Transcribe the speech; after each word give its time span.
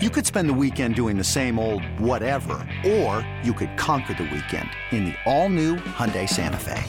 You 0.00 0.10
could 0.10 0.24
spend 0.24 0.48
the 0.48 0.54
weekend 0.54 0.94
doing 0.94 1.18
the 1.18 1.24
same 1.24 1.58
old 1.58 1.82
whatever, 1.98 2.64
or 2.86 3.28
you 3.42 3.52
could 3.52 3.76
conquer 3.76 4.14
the 4.14 4.22
weekend 4.32 4.70
in 4.92 5.06
the 5.06 5.14
all-new 5.26 5.74
Hyundai 5.74 6.28
Santa 6.28 6.56
Fe. 6.56 6.80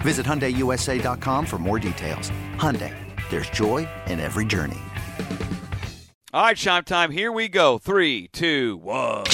Visit 0.00 0.24
HyundaiUSA.com 0.24 1.44
for 1.44 1.58
more 1.58 1.78
details. 1.78 2.30
Hyundai, 2.56 2.94
there's 3.28 3.50
joy 3.50 3.86
in 4.06 4.18
every 4.18 4.46
journey. 4.46 4.78
All 6.32 6.42
right, 6.42 6.56
Shime 6.56 6.84
time. 6.84 7.10
Here 7.10 7.30
we 7.30 7.48
go. 7.48 7.76
Three, 7.76 8.28
two, 8.28 8.78
one. 8.78 9.24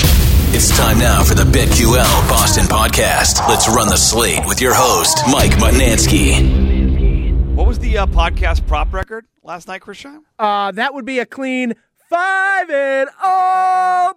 It's 0.50 0.76
time 0.76 0.98
now 0.98 1.22
for 1.22 1.34
the 1.34 1.44
BetQL 1.44 2.28
Boston 2.28 2.64
podcast. 2.64 3.48
Let's 3.48 3.68
run 3.68 3.88
the 3.90 3.96
slate 3.96 4.44
with 4.44 4.60
your 4.60 4.74
host, 4.74 5.18
Mike 5.30 5.52
Mutnansky. 5.52 7.54
What 7.54 7.68
was 7.68 7.78
the 7.78 7.98
uh, 7.98 8.06
podcast 8.06 8.66
prop 8.66 8.92
record 8.92 9.24
last 9.44 9.68
night, 9.68 9.82
Chris 9.82 9.98
Shime? 9.98 10.22
Uh, 10.36 10.72
that 10.72 10.94
would 10.94 11.04
be 11.04 11.20
a 11.20 11.26
clean 11.26 11.74
five 12.08 12.70
and 12.70 13.08
oh. 13.22 14.12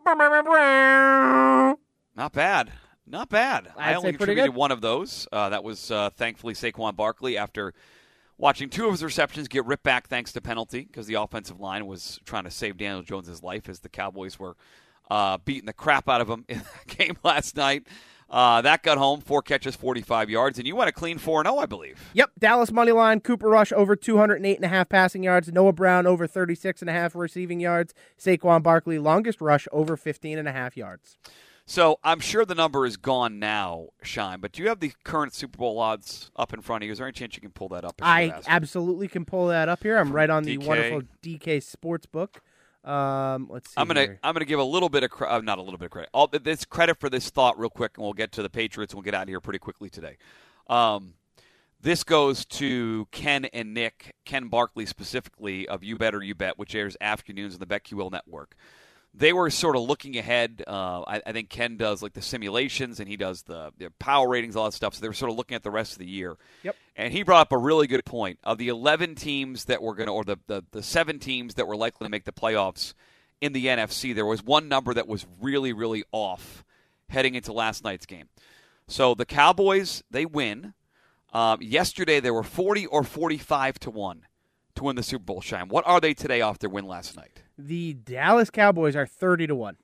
Not 2.16 2.34
bad. 2.34 2.72
Not 3.06 3.30
bad. 3.30 3.72
I'd 3.78 3.94
I 3.94 3.96
only 3.96 4.12
contributed 4.14 4.54
one 4.54 4.72
of 4.72 4.82
those. 4.82 5.28
Uh, 5.32 5.50
that 5.50 5.64
was 5.64 5.90
uh, 5.90 6.10
thankfully 6.12 6.54
Saquon 6.54 6.96
Barkley 6.96 7.38
after 7.38 7.74
watching 8.38 8.70
two 8.70 8.86
of 8.86 8.92
his 8.92 9.04
receptions 9.04 9.48
get 9.48 9.66
ripped 9.66 9.84
back 9.84 10.08
thanks 10.08 10.32
to 10.34 10.42
penalty 10.42 10.82
because 10.82 11.08
the 11.08 11.16
offensive 11.16 11.60
line 11.60 11.86
was 11.86 12.20
trying 12.26 12.44
to 12.44 12.52
save 12.52 12.78
Daniel 12.78 13.02
Jones' 13.02 13.42
life 13.44 13.68
as 13.70 13.80
the 13.80 13.90
Cowboys 13.90 14.40
were 14.40 14.56
uh, 15.10 15.38
beating 15.40 15.66
the 15.66 15.74
crap 15.74 16.08
out 16.08 16.22
of 16.22 16.30
him 16.30 16.46
in 16.50 16.60
that 16.60 16.98
game 16.98 17.18
last 17.24 17.56
night. 17.56 17.88
Uh, 18.30 18.62
that 18.62 18.84
got 18.84 18.98
home, 18.98 19.22
four 19.22 19.42
catches, 19.42 19.76
45 19.76 20.30
yards, 20.30 20.60
and 20.60 20.68
you 20.68 20.76
went 20.76 20.90
a 20.90 20.92
clean 20.92 21.18
4 21.18 21.44
0, 21.44 21.58
I 21.58 21.66
believe. 21.66 22.12
Yep, 22.14 22.32
Dallas 22.38 22.72
money 22.72 22.92
line. 22.92 23.22
Cooper 23.22 23.50
Rush 23.50 23.72
over 23.72 23.96
208 23.96 24.56
and 24.56 24.66
a 24.66 24.68
half 24.68 24.90
passing 24.90 25.24
yards. 25.24 25.52
Noah 25.52 25.74
Brown 25.74 26.06
over 26.06 26.28
36 26.28 26.82
and 26.82 26.90
a 26.90 26.94
half 26.94 27.16
receiving 27.16 27.60
yards. 27.60 27.94
Saquon 28.20 28.62
Barkley 28.62 29.00
longest 29.00 29.42
rush 29.42 29.68
over 29.72 29.98
15 29.98 30.38
and 30.38 30.48
a 30.48 30.52
half 30.52 30.78
yards. 30.78 31.18
So 31.66 32.00
I'm 32.04 32.20
sure 32.20 32.46
the 32.46 32.56
number 32.56 32.84
is 32.88 32.98
gone 32.98 33.38
now, 33.38 33.90
Shine, 34.02 34.40
but 34.40 34.54
do 34.54 34.64
you 34.64 34.70
have 34.70 34.80
the 34.80 34.92
current 35.04 35.36
Super 35.36 35.60
Bowl 35.60 35.78
odds 35.78 36.32
up 36.36 36.52
in 36.52 36.62
front 36.62 36.84
of 36.84 36.88
you? 36.88 36.92
Is 36.92 36.98
there 36.98 37.06
any 37.06 37.14
chance 37.14 37.36
you 37.36 37.42
can 37.42 37.52
pull 37.52 37.70
that 37.70 37.86
up? 37.86 37.94
I 38.02 38.34
absolutely 38.48 39.08
can 39.08 39.24
pull 39.24 39.48
that 39.50 39.70
up 39.70 39.84
here. 39.84 39.98
I'm 40.00 40.12
right 40.12 40.32
on 40.32 40.46
the 40.46 40.58
wonderful 40.58 41.04
DK 41.22 41.58
Sportsbook. 41.58 42.38
Um, 42.84 43.48
let's 43.50 43.70
see. 43.70 43.76
I'm 43.78 43.88
gonna 43.88 44.02
here. 44.02 44.20
I'm 44.24 44.34
gonna 44.34 44.46
give 44.46 44.60
a 44.60 44.64
little 44.64 44.90
bit 44.90 45.04
of 45.04 45.10
cre- 45.12 45.26
uh, 45.26 45.42
not 45.42 45.58
a 45.58 45.62
little 45.62 45.78
bit 45.78 45.86
of 45.86 45.92
credit. 45.92 46.10
All 46.14 46.28
this 46.28 46.66
credit 46.66 47.00
for 47.00 47.10
this 47.10 47.30
thought 47.30 47.60
real 47.60 47.70
quick, 47.70 47.98
and 47.98 48.04
we'll 48.04 48.14
get 48.14 48.32
to 48.34 48.42
the 48.42 48.50
Patriots. 48.50 48.94
and 48.94 48.98
We'll 49.00 49.04
get 49.06 49.14
out 49.14 49.24
of 49.24 49.30
here 49.30 49.42
pretty 49.42 49.60
quickly 49.60 49.90
today. 49.90 50.18
Um, 50.68 51.16
this 51.82 52.04
goes 52.04 52.46
to 52.46 53.08
Ken 53.12 53.46
and 53.46 53.74
Nick, 53.74 54.16
Ken 54.26 54.48
Barkley 54.48 54.86
specifically 54.86 55.68
of 55.68 55.84
You 55.84 55.98
Bet 55.98 56.14
or 56.14 56.22
You 56.22 56.36
Bet, 56.36 56.58
which 56.58 56.76
airs 56.76 56.98
afternoons 57.00 57.54
on 57.54 57.60
the 57.60 57.66
BetQL 57.66 58.12
network. 58.12 58.56
They 59.14 59.34
were 59.34 59.50
sort 59.50 59.76
of 59.76 59.82
looking 59.82 60.18
ahead. 60.18 60.64
Uh, 60.68 61.02
I, 61.02 61.22
I 61.26 61.32
think 61.32 61.50
Ken 61.50 61.78
does 61.78 62.04
like 62.04 62.14
the 62.14 62.22
simulations 62.22 63.00
and 63.00 63.10
he 63.10 63.18
does 63.18 63.42
the, 63.44 63.72
the 63.78 63.92
power 64.00 64.30
ratings, 64.30 64.56
all 64.56 64.66
that 64.66 64.74
stuff. 64.74 64.94
So 64.94 65.02
they 65.02 65.08
were 65.08 65.14
sort 65.14 65.32
of 65.32 65.38
looking 65.38 65.56
at 65.56 65.64
the 65.64 65.72
rest 65.72 65.94
of 65.94 65.98
the 66.00 66.08
year. 66.08 66.38
Yep. 66.64 66.76
And 66.96 67.12
he 67.12 67.24
brought 67.24 67.42
up 67.42 67.52
a 67.52 67.58
really 67.58 67.88
good 67.88 68.06
point. 68.06 68.40
Of 68.44 68.60
the 68.60 68.68
11 68.68 69.16
teams 69.16 69.66
that 69.66 69.82
were 69.82 69.96
going 69.96 70.08
to, 70.08 70.14
or 70.14 70.24
the, 70.24 70.38
the, 70.48 70.64
the 70.72 70.84
seven 70.84 71.20
teams 71.20 71.56
that 71.56 71.68
were 71.68 71.76
likely 71.76 72.06
to 72.06 72.12
make 72.12 72.26
the 72.26 72.32
playoffs 72.32 72.94
in 73.42 73.54
the 73.54 73.66
NFC, 73.66 74.14
there 74.14 74.26
was 74.26 74.44
one 74.44 74.68
number 74.68 74.94
that 74.94 75.08
was 75.08 75.26
really, 75.42 75.74
really 75.74 76.04
off 76.12 76.64
heading 77.10 77.36
into 77.36 77.52
last 77.52 77.84
night's 77.84 78.06
game. 78.06 78.30
So 78.88 79.16
the 79.16 79.26
Cowboys, 79.26 80.04
they 80.10 80.26
win. 80.26 80.74
Um, 81.32 81.62
yesterday, 81.62 82.20
they 82.20 82.32
were 82.32 82.44
40 82.44 82.88
or 82.88 83.04
45 83.04 83.80
to 83.80 83.92
1 83.92 84.26
to 84.76 84.84
win 84.84 84.96
the 84.96 85.04
Super 85.04 85.24
Bowl 85.26 85.42
shine. 85.42 85.68
What 85.68 85.86
are 85.88 86.00
they 86.00 86.14
today 86.14 86.42
off 86.42 86.60
their 86.60 86.70
win 86.70 86.86
last 86.86 87.16
night? 87.16 87.44
The 87.60 87.94
Dallas 87.94 88.50
Cowboys 88.50 88.96
are 88.96 89.06
30 89.06 89.48
to 89.48 89.56
one. 89.56 89.78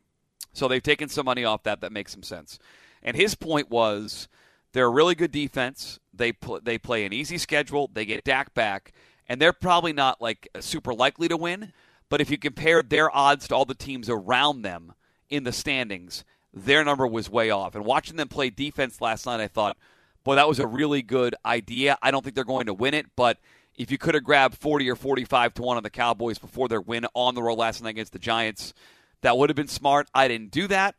So 0.54 0.68
they've 0.68 0.82
taken 0.82 1.10
some 1.10 1.26
money 1.26 1.44
off 1.44 1.64
that. 1.64 1.82
That 1.82 1.92
makes 1.92 2.14
some 2.14 2.24
sense. 2.24 2.58
And 3.04 3.16
his 3.16 3.36
point 3.36 3.70
was 3.70 4.28
they're 4.72 4.86
a 4.86 4.90
really 4.90 5.16
good 5.16 5.32
defense. 5.32 6.00
They 6.14 6.32
pl- 6.32 6.62
they 6.64 6.78
play 6.78 7.06
an 7.06 7.14
easy 7.14 7.38
schedule. 7.38 7.90
They 7.94 8.06
get 8.06 8.24
Dak 8.24 8.54
back, 8.54 8.94
and 9.28 9.42
they're 9.42 9.54
probably 9.54 9.94
not 9.94 10.22
like 10.22 10.48
super 10.60 10.94
likely 10.94 11.28
to 11.28 11.38
win. 11.38 11.74
But 12.10 12.22
if 12.22 12.30
you 12.30 12.38
compare 12.38 12.82
their 12.82 13.16
odds 13.16 13.48
to 13.48 13.56
all 13.56 13.66
the 13.66 13.76
teams 13.76 14.10
around 14.10 14.62
them 14.62 14.94
in 15.30 15.44
the 15.44 15.52
standings, 15.52 16.24
their 16.54 16.86
number 16.86 17.06
was 17.06 17.30
way 17.30 17.50
off. 17.50 17.76
And 17.76 17.84
watching 17.84 18.16
them 18.16 18.30
play 18.30 18.50
defense 18.50 19.02
last 19.02 19.26
night, 19.26 19.42
I 19.42 19.48
thought, 19.48 19.78
boy, 20.24 20.36
that 20.36 20.48
was 20.48 20.60
a 20.60 20.68
really 20.68 21.02
good 21.02 21.36
idea. 21.46 21.98
I 22.02 22.12
don't 22.12 22.24
think 22.24 22.36
they're 22.36 22.44
going 22.46 22.68
to 22.68 22.74
win 22.74 22.94
it, 22.94 23.08
but 23.16 23.40
if 23.78 23.92
you 23.92 23.98
could 23.98 24.14
have 24.14 24.24
grabbed 24.24 24.58
40 24.58 24.90
or 24.90 24.96
45 24.96 25.54
to 25.56 25.62
1 25.62 25.78
on 25.78 25.84
the 25.84 25.90
Cowboys 25.90 26.38
before 26.38 26.68
their 26.68 26.82
win 26.82 27.06
on 27.14 27.36
the 27.36 27.44
road 27.44 27.58
last 27.58 27.84
night 27.84 27.92
against 27.92 28.14
the 28.14 28.20
Giants, 28.20 28.74
that 29.22 29.38
would 29.38 29.50
have 29.50 29.56
been 29.56 29.68
smart. 29.68 30.08
I 30.14 30.28
didn't 30.28 30.52
do 30.52 30.68
that, 30.68 30.96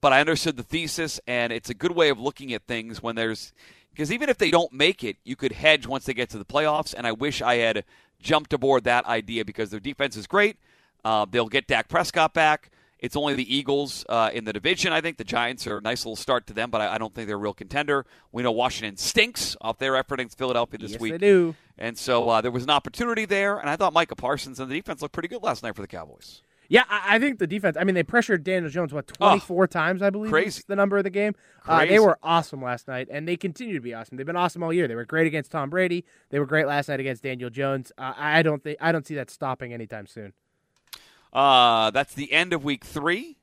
but 0.00 0.12
I 0.12 0.20
understood 0.20 0.56
the 0.56 0.62
thesis, 0.62 1.20
and 1.26 1.52
it's 1.52 1.70
a 1.70 1.74
good 1.74 1.92
way 1.92 2.08
of 2.08 2.20
looking 2.20 2.52
at 2.52 2.66
things 2.66 3.02
when 3.02 3.16
there's 3.16 3.52
because 3.92 4.12
even 4.12 4.28
if 4.28 4.38
they 4.38 4.50
don't 4.50 4.72
make 4.72 5.02
it, 5.02 5.16
you 5.24 5.36
could 5.36 5.52
hedge 5.52 5.86
once 5.86 6.04
they 6.04 6.14
get 6.14 6.30
to 6.30 6.38
the 6.38 6.44
playoffs. 6.44 6.94
And 6.96 7.06
I 7.06 7.12
wish 7.12 7.42
I 7.42 7.56
had 7.56 7.84
jumped 8.20 8.52
aboard 8.52 8.84
that 8.84 9.04
idea 9.06 9.44
because 9.44 9.70
their 9.70 9.80
defense 9.80 10.16
is 10.16 10.26
great. 10.26 10.56
Uh, 11.04 11.26
they'll 11.28 11.48
get 11.48 11.66
Dak 11.66 11.88
Prescott 11.88 12.32
back. 12.32 12.70
It's 13.00 13.16
only 13.16 13.34
the 13.34 13.54
Eagles 13.54 14.04
uh, 14.08 14.30
in 14.32 14.44
the 14.44 14.52
division. 14.52 14.92
I 14.92 15.00
think 15.00 15.16
the 15.16 15.24
Giants 15.24 15.66
are 15.66 15.78
a 15.78 15.80
nice 15.80 16.04
little 16.04 16.16
start 16.16 16.46
to 16.48 16.52
them, 16.52 16.70
but 16.70 16.80
I, 16.80 16.94
I 16.94 16.98
don't 16.98 17.14
think 17.14 17.26
they're 17.26 17.36
a 17.36 17.40
real 17.40 17.54
contender. 17.54 18.04
We 18.30 18.42
know 18.42 18.52
Washington 18.52 18.96
stinks 18.96 19.56
off 19.60 19.78
their 19.78 19.96
effort 19.96 20.20
against 20.20 20.36
Philadelphia 20.38 20.78
this 20.78 20.92
yes, 20.92 21.00
week. 21.00 21.12
they 21.12 21.18
do. 21.18 21.54
And 21.78 21.96
so 21.96 22.28
uh, 22.28 22.40
there 22.40 22.50
was 22.50 22.62
an 22.62 22.70
opportunity 22.70 23.24
there, 23.24 23.58
and 23.58 23.70
I 23.70 23.76
thought 23.76 23.92
Micah 23.94 24.16
Parsons 24.16 24.60
and 24.60 24.70
the 24.70 24.74
defense 24.74 25.00
looked 25.00 25.14
pretty 25.14 25.28
good 25.28 25.42
last 25.42 25.62
night 25.62 25.74
for 25.74 25.82
the 25.82 25.88
Cowboys. 25.88 26.42
Yeah, 26.70 26.84
I, 26.88 27.16
I 27.16 27.18
think 27.18 27.40
the 27.40 27.48
defense. 27.48 27.76
I 27.78 27.82
mean, 27.82 27.96
they 27.96 28.04
pressured 28.04 28.44
Daniel 28.44 28.70
Jones 28.70 28.92
what 28.92 29.08
24 29.08 29.66
times, 29.66 30.02
I 30.02 30.10
believe. 30.10 30.30
crazy. 30.30 30.62
the 30.68 30.76
number 30.76 30.98
of 30.98 31.04
the 31.04 31.10
game. 31.10 31.34
Uh, 31.66 31.84
they 31.84 31.98
were 31.98 32.16
awesome 32.22 32.62
last 32.62 32.86
night, 32.86 33.08
and 33.10 33.26
they 33.26 33.36
continue 33.36 33.74
to 33.74 33.80
be 33.80 33.92
awesome. 33.92 34.16
They've 34.16 34.26
been 34.26 34.36
awesome 34.36 34.62
all 34.62 34.72
year. 34.72 34.86
They 34.86 34.94
were 34.94 35.04
great 35.04 35.26
against 35.26 35.50
Tom 35.50 35.68
Brady. 35.68 36.04
They 36.30 36.38
were 36.38 36.46
great 36.46 36.66
last 36.66 36.88
night 36.88 37.00
against 37.00 37.24
Daniel 37.24 37.50
Jones. 37.50 37.90
Uh, 37.98 38.12
I 38.16 38.42
don't 38.42 38.62
think 38.62 38.78
I 38.80 38.92
don't 38.92 39.04
see 39.04 39.16
that 39.16 39.30
stopping 39.30 39.72
anytime 39.72 40.06
soon. 40.06 40.32
Uh, 41.32 41.90
that's 41.90 42.14
the 42.14 42.32
end 42.32 42.52
of 42.52 42.64
week 42.64 42.84
three. 42.84 43.36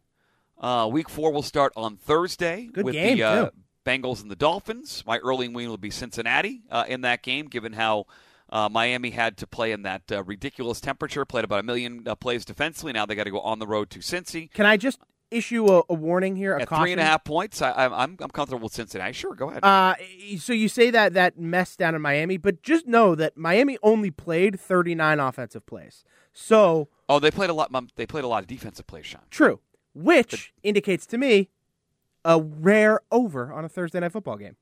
Uh, 0.60 0.90
week 0.92 1.10
four 1.10 1.32
will 1.32 1.44
start 1.44 1.72
on 1.76 1.98
Thursday 1.98 2.70
Good 2.72 2.86
with 2.86 2.94
game, 2.94 3.18
the 3.18 3.24
uh. 3.24 3.50
Bengals 3.86 4.22
and 4.22 4.30
the 4.30 4.36
Dolphins. 4.36 5.04
My 5.06 5.18
early 5.20 5.48
win 5.48 5.70
will 5.70 5.78
be 5.78 5.92
Cincinnati 5.92 6.64
uh, 6.70 6.86
in 6.88 7.02
that 7.02 7.24
game, 7.24 7.48
given 7.48 7.74
how 7.74 8.06
uh, 8.50 8.68
Miami 8.70 9.12
had 9.12 9.38
to 9.38 9.48
play 9.48 9.72
in 9.72 9.84
that 9.84 10.04
uh, 10.12 10.24
ridiculous 10.24 10.82
temperature, 10.82 11.26
played 11.26 11.44
about 11.44 11.60
a 11.60 11.64
million 11.64 12.04
uh, 12.08 12.16
plays 12.16 12.44
defensively. 12.44 12.92
Now 12.92 13.06
they 13.06 13.16
got 13.16 13.26
to 13.26 13.32
go 13.32 13.40
on 13.40 13.60
the 13.60 13.68
road 13.68 13.90
to 13.92 14.00
Cincy. 14.00 14.52
Can 14.52 14.66
I 14.66 14.78
just 14.78 15.00
issue 15.32 15.66
a, 15.68 15.84
a 15.90 15.94
warning 15.94 16.36
here? 16.36 16.56
A 16.56 16.62
At 16.62 16.68
caution? 16.68 16.84
three 16.84 16.92
and 16.94 17.02
a 17.02 17.06
half 17.06 17.24
points, 17.24 17.62
I, 17.62 17.72
I'm, 17.72 17.94
I'm 17.94 18.18
I'm 18.20 18.30
comfortable 18.30 18.64
with 18.64 18.74
Cincinnati. 18.74 19.14
Sure, 19.14 19.36
go 19.36 19.50
ahead. 19.50 19.64
Uh, 19.64 19.96
so 20.38 20.54
you 20.54 20.70
say 20.70 20.92
that 20.92 21.14
that 21.14 21.40
mess 21.40 21.76
down 21.76 21.96
in 21.96 22.02
Miami, 22.02 22.38
but 22.38 22.62
just 22.62 22.88
know 22.88 23.16
that 23.16 23.38
Miami 23.38 23.78
only 23.84 24.12
played 24.12 24.60
39 24.60 25.20
offensive 25.20 25.66
plays. 25.66 26.04
So 26.34 26.90
oh, 27.10 27.20
they 27.20 27.32
played 27.32 27.50
a 27.50 27.54
lot. 27.54 27.72
They 27.96 28.06
played 28.06 28.24
a 28.24 28.28
lot 28.28 28.44
of 28.44 28.48
defensive 28.48 28.88
plays, 28.88 29.06
Sean. 29.06 29.22
true, 29.30 29.60
which 29.94 30.54
indicates 30.64 31.06
to 31.08 31.18
me 31.18 31.50
a 32.24 32.40
rare 32.42 33.02
over 33.12 33.52
on 33.54 33.66
a 33.66 33.70
Thursday 33.70 34.00
night 34.00 34.12
football 34.12 34.38
game. 34.38 34.56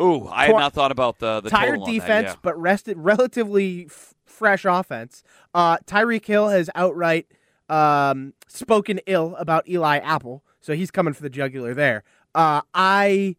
Ooh, 0.00 0.26
I 0.28 0.46
had 0.46 0.56
not 0.56 0.72
thought 0.72 0.90
about 0.90 1.18
the 1.18 1.40
the 1.40 1.50
tired 1.50 1.80
on 1.80 1.86
that, 1.86 1.92
defense, 1.92 2.28
yeah. 2.30 2.36
but 2.42 2.60
rested 2.60 2.98
relatively 2.98 3.86
f- 3.86 4.14
fresh 4.24 4.64
offense. 4.64 5.22
Uh, 5.52 5.78
Tyreek 5.78 6.24
Hill 6.26 6.48
has 6.48 6.68
outright 6.74 7.26
um, 7.68 8.34
spoken 8.48 9.00
ill 9.06 9.34
about 9.36 9.68
Eli 9.68 9.98
Apple, 9.98 10.44
so 10.60 10.74
he's 10.74 10.90
coming 10.90 11.14
for 11.14 11.22
the 11.22 11.30
jugular 11.30 11.74
there. 11.74 12.04
Uh, 12.34 12.62
I. 12.74 13.36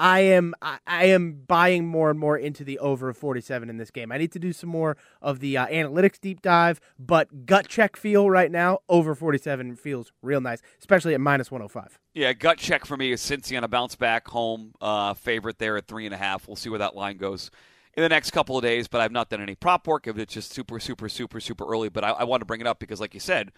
I 0.00 0.20
am 0.20 0.54
I, 0.62 0.78
I 0.86 1.04
am 1.06 1.42
buying 1.48 1.84
more 1.84 2.08
and 2.08 2.20
more 2.20 2.38
into 2.38 2.62
the 2.62 2.78
over 2.78 3.08
of 3.08 3.16
47 3.16 3.68
in 3.68 3.78
this 3.78 3.90
game. 3.90 4.12
I 4.12 4.18
need 4.18 4.30
to 4.30 4.38
do 4.38 4.52
some 4.52 4.70
more 4.70 4.96
of 5.20 5.40
the 5.40 5.56
uh, 5.56 5.66
analytics 5.66 6.20
deep 6.20 6.40
dive, 6.40 6.80
but 7.00 7.46
gut 7.46 7.66
check 7.66 7.96
feel 7.96 8.30
right 8.30 8.48
now 8.48 8.78
over 8.88 9.16
47 9.16 9.74
feels 9.74 10.12
real 10.22 10.40
nice, 10.40 10.62
especially 10.78 11.14
at 11.14 11.20
minus 11.20 11.50
105. 11.50 11.98
Yeah, 12.14 12.32
gut 12.32 12.58
check 12.58 12.84
for 12.84 12.96
me 12.96 13.10
is 13.10 13.20
Cincy 13.20 13.56
on 13.56 13.64
a 13.64 13.68
bounce 13.68 13.96
back 13.96 14.28
home 14.28 14.72
uh, 14.80 15.14
favorite 15.14 15.58
there 15.58 15.76
at 15.76 15.88
three 15.88 16.04
and 16.04 16.14
a 16.14 16.18
half. 16.18 16.46
We'll 16.46 16.54
see 16.54 16.70
where 16.70 16.78
that 16.78 16.94
line 16.94 17.16
goes 17.16 17.50
in 17.98 18.02
the 18.02 18.08
next 18.08 18.30
couple 18.30 18.56
of 18.56 18.62
days. 18.62 18.86
But 18.86 19.00
I've 19.00 19.10
not 19.10 19.28
done 19.28 19.42
any 19.42 19.56
prop 19.56 19.88
work. 19.88 20.06
It's 20.06 20.32
just 20.32 20.52
super, 20.52 20.78
super, 20.78 21.08
super, 21.08 21.40
super 21.40 21.66
early. 21.66 21.88
But 21.88 22.04
I, 22.04 22.10
I 22.10 22.24
want 22.24 22.40
to 22.42 22.46
bring 22.46 22.60
it 22.60 22.66
up 22.66 22.78
because, 22.78 23.00
like 23.00 23.12
you 23.12 23.20
said, 23.20 23.50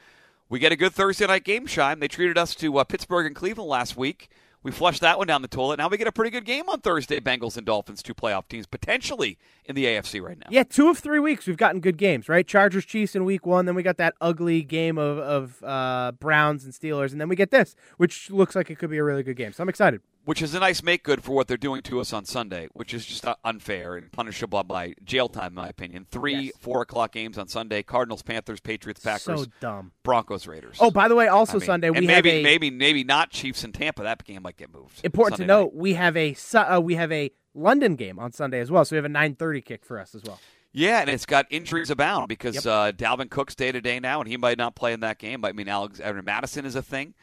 we 0.48 0.58
get 0.58 0.72
a 0.72 0.76
good 0.76 0.92
Thursday 0.92 1.26
night 1.26 1.44
game. 1.44 1.66
Shine. 1.66 2.00
They 2.00 2.08
treated 2.08 2.38
us 2.38 2.54
to 2.56 2.78
uh, 2.78 2.84
Pittsburgh 2.84 3.26
and 3.26 3.36
Cleveland 3.36 3.68
last 3.68 3.98
week. 3.98 4.30
We 4.62 4.70
flushed 4.70 5.00
that 5.00 5.16
one 5.16 5.26
down 5.26 5.40
the 5.40 5.48
toilet. 5.48 5.78
Now 5.78 5.88
we 5.88 5.96
get 5.96 6.06
a 6.06 6.12
pretty 6.12 6.30
good 6.30 6.44
game 6.44 6.68
on 6.68 6.80
Thursday. 6.80 7.18
Bengals 7.18 7.56
and 7.56 7.64
Dolphins, 7.64 8.02
two 8.02 8.12
playoff 8.14 8.46
teams 8.48 8.66
potentially 8.66 9.38
in 9.64 9.74
the 9.74 9.86
AFC 9.86 10.22
right 10.22 10.38
now. 10.38 10.48
Yeah, 10.50 10.64
two 10.64 10.90
of 10.90 10.98
three 10.98 11.18
weeks 11.18 11.46
we've 11.46 11.56
gotten 11.56 11.80
good 11.80 11.96
games, 11.96 12.28
right? 12.28 12.46
Chargers, 12.46 12.84
Chiefs 12.84 13.14
in 13.14 13.24
week 13.24 13.46
one, 13.46 13.64
then 13.64 13.74
we 13.74 13.82
got 13.82 13.96
that 13.96 14.14
ugly 14.20 14.62
game 14.62 14.98
of 14.98 15.18
of 15.18 15.62
uh, 15.64 16.12
Browns 16.12 16.64
and 16.64 16.74
Steelers, 16.74 17.12
and 17.12 17.20
then 17.20 17.30
we 17.30 17.36
get 17.36 17.50
this, 17.50 17.74
which 17.96 18.30
looks 18.30 18.54
like 18.54 18.70
it 18.70 18.78
could 18.78 18.90
be 18.90 18.98
a 18.98 19.04
really 19.04 19.22
good 19.22 19.36
game. 19.36 19.52
So 19.54 19.62
I'm 19.62 19.68
excited. 19.70 20.02
Which 20.30 20.42
is 20.42 20.54
a 20.54 20.60
nice 20.60 20.80
make 20.80 21.02
good 21.02 21.24
for 21.24 21.32
what 21.32 21.48
they're 21.48 21.56
doing 21.56 21.82
to 21.82 21.98
us 21.98 22.12
on 22.12 22.24
Sunday, 22.24 22.68
which 22.72 22.94
is 22.94 23.04
just 23.04 23.26
uh, 23.26 23.34
unfair 23.44 23.96
and 23.96 24.12
punishable 24.12 24.62
by 24.62 24.94
jail 25.02 25.28
time, 25.28 25.48
in 25.48 25.54
my 25.54 25.66
opinion. 25.66 26.06
Three 26.08 26.34
Yes. 26.40 26.52
four 26.60 26.82
o'clock 26.82 27.10
games 27.10 27.36
on 27.36 27.48
Sunday: 27.48 27.82
Cardinals, 27.82 28.22
Panthers, 28.22 28.60
Patriots, 28.60 29.02
Packers, 29.02 29.40
So 29.40 29.46
dumb. 29.58 29.90
Broncos, 30.04 30.46
Raiders. 30.46 30.76
Oh, 30.78 30.92
by 30.92 31.08
the 31.08 31.16
way, 31.16 31.26
also 31.26 31.54
I 31.54 31.58
mean, 31.58 31.66
Sunday 31.66 31.90
we 31.90 32.06
maybe 32.06 32.30
have 32.30 32.38
a 32.38 32.42
maybe 32.44 32.70
maybe 32.70 33.02
not 33.02 33.30
Chiefs 33.30 33.64
and 33.64 33.74
Tampa. 33.74 34.04
That 34.04 34.24
game 34.24 34.42
might 34.42 34.56
get 34.56 34.72
moved. 34.72 35.00
important 35.02 35.38
Sunday 35.38 35.52
to 35.52 35.62
note. 35.62 35.74
We 35.74 35.94
have 35.94 36.16
a 36.16 36.36
uh, 36.54 36.78
we 36.80 36.94
have 36.94 37.10
a 37.10 37.32
London 37.52 37.96
game 37.96 38.20
on 38.20 38.30
Sunday 38.30 38.60
as 38.60 38.70
well, 38.70 38.84
so 38.84 38.94
we 38.94 38.98
have 38.98 39.06
a 39.06 39.08
9:30 39.08 39.64
kick 39.64 39.84
for 39.84 39.98
us 39.98 40.14
as 40.14 40.22
well. 40.22 40.38
Yeah, 40.70 41.00
and 41.00 41.10
it's 41.10 41.26
got 41.26 41.46
injuries 41.50 41.90
abound 41.90 42.28
because 42.28 42.64
uh, 42.68 42.92
Dalvin 42.92 43.30
Cook's 43.30 43.56
day 43.56 43.72
to 43.72 43.80
day 43.80 43.98
now, 43.98 44.20
and 44.20 44.28
he 44.28 44.36
might 44.36 44.58
not 44.58 44.76
play 44.76 44.92
in 44.92 45.00
that 45.00 45.18
game. 45.18 45.44
I 45.44 45.50
mean, 45.50 45.68
Alexander 45.68 46.22
Mattison 46.22 46.64
is 46.64 46.76
a 46.76 46.82
thing 46.82 47.14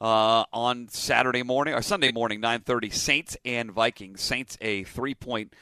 uh, 0.00 0.44
on 0.52 0.88
Saturday 0.88 1.42
morning 1.42 1.74
or 1.74 1.82
Sunday 1.82 2.12
morning, 2.12 2.40
nine 2.40 2.60
thirty. 2.60 2.90
Saints 2.90 3.36
and 3.44 3.70
Vikings. 3.70 4.20
Saints 4.20 4.56
a 4.60 4.84
three 4.84 5.14
point. 5.14 5.52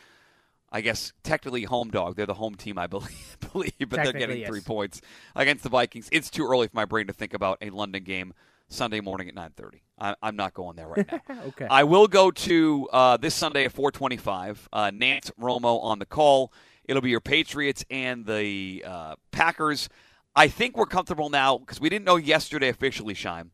I 0.74 0.80
guess 0.80 1.12
technically 1.22 1.64
home 1.64 1.90
dog. 1.90 2.16
They're 2.16 2.24
the 2.24 2.34
home 2.34 2.54
team, 2.54 2.78
I 2.78 2.86
believe, 2.88 3.36
believe 3.52 3.74
but 3.80 4.02
they're 4.02 4.12
getting 4.12 4.38
yes. 4.38 4.48
three 4.48 4.62
points 4.62 5.00
against 5.36 5.62
the 5.62 5.68
Vikings. 5.68 6.08
It's 6.10 6.30
too 6.30 6.46
early 6.46 6.66
for 6.66 6.76
my 6.76 6.86
brain 6.86 7.08
to 7.08 7.12
think 7.12 7.34
about 7.34 7.58
a 7.60 7.70
London 7.70 8.04
game 8.04 8.32
Sunday 8.68 9.00
morning 9.00 9.28
at 9.28 9.34
nine 9.34 9.50
thirty. 9.56 9.82
I'm 10.20 10.36
not 10.36 10.54
going 10.54 10.76
there 10.76 10.88
right 10.88 11.06
now. 11.10 11.20
Okay. 11.48 11.66
I 11.70 11.84
will 11.84 12.08
go 12.08 12.30
to 12.30 12.88
uh, 12.92 13.16
this 13.16 13.34
Sunday 13.34 13.64
at 13.64 13.72
425. 13.72 14.68
Uh, 14.72 14.90
Nantz 14.90 15.30
Romo 15.40 15.82
on 15.82 15.98
the 15.98 16.06
call. 16.06 16.52
It'll 16.84 17.02
be 17.02 17.10
your 17.10 17.20
Patriots 17.20 17.84
and 17.90 18.26
the 18.26 18.82
uh, 18.84 19.14
Packers. 19.30 19.88
I 20.34 20.48
think 20.48 20.76
we're 20.76 20.86
comfortable 20.86 21.30
now 21.30 21.58
because 21.58 21.80
we 21.80 21.88
didn't 21.88 22.04
know 22.04 22.16
yesterday 22.16 22.68
officially, 22.68 23.14
Shime. 23.14 23.50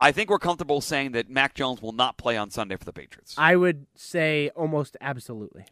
I 0.00 0.12
think 0.12 0.30
we're 0.30 0.38
comfortable 0.38 0.80
saying 0.80 1.12
that 1.12 1.28
Mac 1.28 1.54
Jones 1.54 1.82
will 1.82 1.92
not 1.92 2.16
play 2.16 2.36
on 2.36 2.50
Sunday 2.50 2.76
for 2.76 2.84
the 2.84 2.92
Patriots. 2.92 3.34
I 3.36 3.56
would 3.56 3.86
say 3.94 4.50
almost 4.56 4.96
absolutely. 5.00 5.66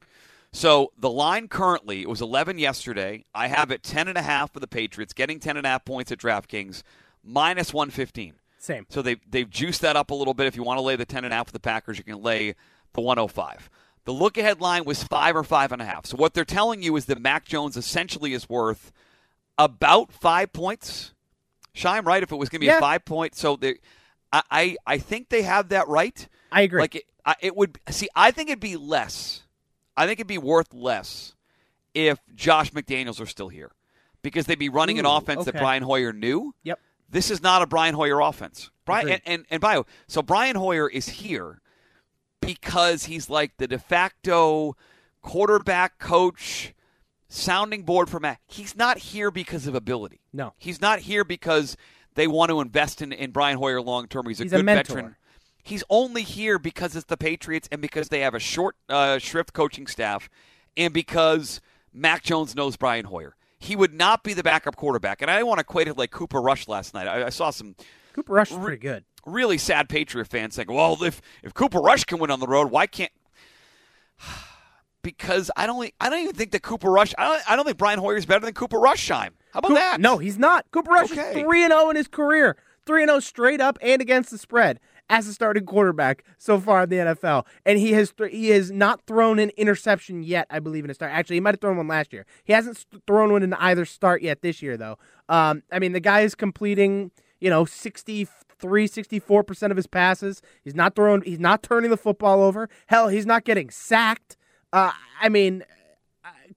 So 0.53 0.93
the 0.99 1.11
line 1.11 1.49
currently, 1.49 2.03
it 2.03 2.09
was 2.09 2.21
11 2.21 2.59
yesterday. 2.59 3.25
I 3.35 3.49
have 3.49 3.71
it 3.71 3.83
10 3.83 4.09
and 4.09 4.19
a 4.19 4.23
half 4.23 4.53
for 4.53 4.61
the 4.61 4.67
Patriots, 4.67 5.13
getting 5.13 5.41
10 5.41 5.57
and 5.57 5.67
a 5.67 5.71
half 5.71 5.85
points 5.85 6.11
at 6.13 6.19
DraftKings, 6.19 6.83
minus 7.23 7.73
115. 7.73 8.35
Same. 8.59 8.87
So 8.89 9.03
they 9.03 9.17
they've 9.29 9.49
juiced 9.49 9.83
that 9.83 9.95
up 9.97 10.11
a 10.11 10.15
little 10.15 10.35
bit. 10.35 10.47
If 10.47 10.57
you 10.57 10.63
want 10.63 10.79
to 10.79 10.83
lay 10.83 10.97
the 10.97 11.07
10 11.07 11.25
and 11.25 11.33
a 11.33 11.37
half 11.37 11.47
for 11.47 11.53
the 11.53 11.61
Packers, 11.61 11.97
you 11.97 12.05
can 12.05 12.21
lay 12.23 12.55
the 12.93 13.01
one 13.01 13.17
hundred 13.19 13.29
five. 13.33 13.71
The 14.05 14.13
look 14.13 14.37
ahead 14.39 14.61
line 14.61 14.85
was 14.85 15.03
five 15.05 15.37
or 15.37 15.45
five 15.45 15.71
and 15.71 15.81
a 15.81 15.85
half. 15.85 16.07
So 16.07 16.17
what 16.17 16.35
they're 16.35 16.45
telling 16.45 16.83
you 16.83 16.97
is 16.97 17.05
that 17.07 17.21
Mac 17.21 17.45
Jones 17.45 17.77
essentially 17.77 18.33
is 18.33 18.49
worth 18.49 18.91
about 19.59 20.13
five 20.13 20.53
points. 20.53 21.13
Shine 21.75 22.05
right 22.05 22.23
if 22.23 22.33
it 22.33 22.37
was 22.37 22.49
going 22.49 22.59
to 22.59 22.65
be 22.65 22.67
Yeah. 22.67 22.79
a 22.79 22.81
five 22.81 23.05
point. 23.05 23.35
So 23.35 23.55
they, 23.57 23.79
I, 24.33 24.43
I 24.51 24.77
I 24.87 24.99
think 24.99 25.29
they 25.29 25.43
have 25.43 25.71
that 25.71 25.89
right. 25.89 26.29
I 26.53 26.63
agree. 26.63 26.81
Like 26.81 26.95
it, 26.97 27.05
I, 27.25 27.35
it 27.41 27.57
would 27.57 27.79
see. 27.91 28.09
I 28.15 28.31
think 28.31 28.51
it'd 28.51 28.61
be 28.61 28.77
less. 28.77 29.43
I 29.97 30.07
think 30.07 30.19
it'd 30.21 30.27
be 30.27 30.39
worth 30.39 30.73
less 30.73 31.35
if 31.95 32.19
Josh 32.35 32.71
McDaniels 32.73 33.21
are 33.21 33.27
still 33.27 33.49
here, 33.49 33.73
because 34.23 34.47
they'd 34.47 34.59
be 34.59 34.69
running 34.69 34.99
an 34.99 35.07
Ooh, 35.07 35.11
offense 35.11 35.45
that. 35.45 35.55
Brian 35.55 35.83
Hoyer 35.83 36.13
knew. 36.13 36.55
Yep. 36.63 36.79
This 37.11 37.31
is 37.31 37.43
not 37.43 37.63
a 37.63 37.67
Brian 37.67 37.95
Hoyer 37.95 38.21
offense. 38.21 38.71
Brian 38.85 39.09
and, 39.09 39.23
and 39.27 39.47
and 39.51 39.61
bio. 39.61 39.87
So 40.07 40.23
Brian 40.23 40.57
Hoyer 40.57 40.89
is 40.89 41.09
here 41.09 41.61
because 42.41 43.05
he's 43.05 43.29
like 43.29 43.57
the 43.57 43.67
de 43.67 43.79
facto 43.79 44.77
quarterback 45.23 45.99
coach, 45.99 46.75
sounding 47.29 47.83
board 47.83 48.09
for 48.09 48.21
Matt. 48.21 48.39
He's 48.47 48.77
not 48.77 48.99
here 48.99 49.31
because 49.31 49.67
of 49.67 49.75
ability. 49.75 50.21
No. 50.33 50.55
He's 50.59 50.81
not 50.81 51.01
here 51.01 51.25
because 51.25 51.77
they 52.19 52.27
want 52.27 52.51
to 52.51 52.61
invest 52.61 53.01
in, 53.01 53.13
in 53.13 53.31
Brian 53.31 53.57
Hoyer 53.59 53.81
long 53.81 54.07
term. 54.09 54.27
He's 54.27 54.41
a 54.41 54.45
He's 54.45 54.53
a 54.53 54.57
good 54.57 54.65
mentor. 54.65 54.95
veteran. 54.95 55.17
He's 55.63 55.85
only 55.91 56.23
here 56.23 56.59
because 56.59 56.97
it's 56.97 57.07
the 57.07 57.17
Patriots 57.17 57.69
and 57.71 57.81
because 57.83 58.09
they 58.09 58.21
have 58.21 58.35
a 58.35 58.39
short 58.39 58.77
uh, 58.89 59.19
shrift 59.19 59.53
coaching 59.53 59.87
staff 59.87 60.29
and 60.77 60.95
because 60.95 61.61
Mac 61.93 62.23
Jones 62.23 62.55
knows 62.55 62.77
Brian 62.77 63.05
Hoyer. 63.05 63.37
He 63.59 63.77
would 63.77 63.93
not 63.93 64.23
be 64.23 64.35
the 64.35 64.43
backup 64.43 64.77
quarterback. 64.77 65.21
And 65.21 65.31
I 65.31 65.39
don't 65.39 65.49
want 65.49 65.59
to 65.59 65.63
equate 65.63 65.89
it 65.89 65.99
like 65.99 66.11
Cooper 66.11 66.41
Rush 66.41 66.69
last 66.69 66.95
night. 66.95 67.07
I, 67.09 67.27
I 67.27 67.29
saw 67.31 67.51
some 67.51 67.75
Cooper 68.15 68.33
Rush 68.33 68.51
is 68.51 68.57
pretty 68.57 68.79
good. 68.79 69.05
really 69.27 69.59
sad 69.59 69.89
Patriot 69.89 70.27
fans 70.27 70.55
saying, 70.55 70.69
"Well, 70.71 71.03
if 71.03 71.21
if 71.43 71.55
Cooper 71.55 71.81
Rush 71.81 72.05
can 72.05 72.19
win 72.19 72.31
on 72.31 72.41
the 72.41 72.47
road, 72.47 72.71
why 72.71 72.87
can't?" 72.87 73.13
Because 75.03 75.51
I 75.57 75.67
don't, 75.67 75.91
I 76.01 76.11
don't 76.11 76.21
even 76.21 76.35
think 76.35 76.51
that 76.53 76.63
Cooper 76.63 76.91
Rush. 76.91 77.15
I 77.19 77.25
don't, 77.25 77.51
I 77.51 77.57
don't 77.57 77.65
think 77.65 77.79
Brian 77.79 77.99
Hoyer 77.99 78.17
is 78.17 78.27
better 78.27 78.45
than 78.45 78.55
Cooper 78.55 78.79
Rushheim. 78.79 79.31
How 79.53 79.61
about 79.61 79.69
Coop- 79.69 79.77
that? 79.77 80.01
No, 80.01 80.19
he's 80.19 80.39
not. 80.39 80.67
Cooper 80.73 80.91
Rush 80.91 81.13
Okay. 81.13 81.31
is 81.41 81.43
three 81.43 81.63
and 81.65 81.73
zero 81.73 81.89
in 81.91 81.97
his 81.97 82.09
career. 82.09 82.57
Three 82.85 83.03
and 83.03 83.09
zero 83.11 83.21
straight 83.21 83.61
up 83.61 83.79
and 83.81 84.03
against 84.03 84.31
the 84.31 84.39
spread 84.39 84.81
as 85.11 85.27
a 85.27 85.33
starting 85.33 85.65
quarterback 85.65 86.25
so 86.37 86.59
far 86.61 86.83
in 86.83 86.91
the 86.91 86.97
NFL, 86.97 87.47
and 87.65 87.79
he 87.79 87.93
has 87.93 88.13
th- 88.13 88.31
he 88.31 88.49
has 88.51 88.71
not 88.71 89.01
thrown 89.07 89.39
an 89.39 89.51
interception 89.57 90.23
yet. 90.23 90.47
I 90.51 90.59
believe 90.59 90.85
in 90.85 90.91
a 90.91 90.95
start. 90.95 91.13
Actually, 91.13 91.37
he 91.37 91.41
might 91.41 91.55
have 91.55 91.61
thrown 91.61 91.77
one 91.79 91.89
last 91.89 92.13
year. 92.13 92.27
He 92.45 92.53
hasn't 92.53 92.77
st- 92.77 93.03
thrown 93.07 93.31
one 93.33 93.43
in 93.43 93.55
either 93.55 93.85
start 93.87 94.21
yet 94.23 94.43
this 94.43 94.61
year, 94.63 94.77
though. 94.77 94.99
Um, 95.29 95.63
I 95.73 95.79
mean, 95.79 95.93
the 95.93 96.01
guy 96.01 96.21
is 96.21 96.35
completing 96.35 97.11
you 97.41 97.49
know 97.51 97.65
63 97.65 98.87
64 98.87 99.45
percent 99.45 99.71
of 99.71 99.77
his 99.77 99.87
passes. 99.87 100.43
He's 100.65 100.75
not 100.75 100.95
throwing. 100.95 101.23
He's 101.23 101.39
not 101.41 101.63
turning 101.63 101.91
the 101.91 101.97
football 101.97 102.43
over. 102.43 102.69
Hell, 102.89 103.09
he's 103.09 103.27
not 103.27 103.45
getting 103.45 103.71
sacked. 103.71 104.37
Uh, 104.73 104.93
I 105.21 105.29
mean, 105.29 105.65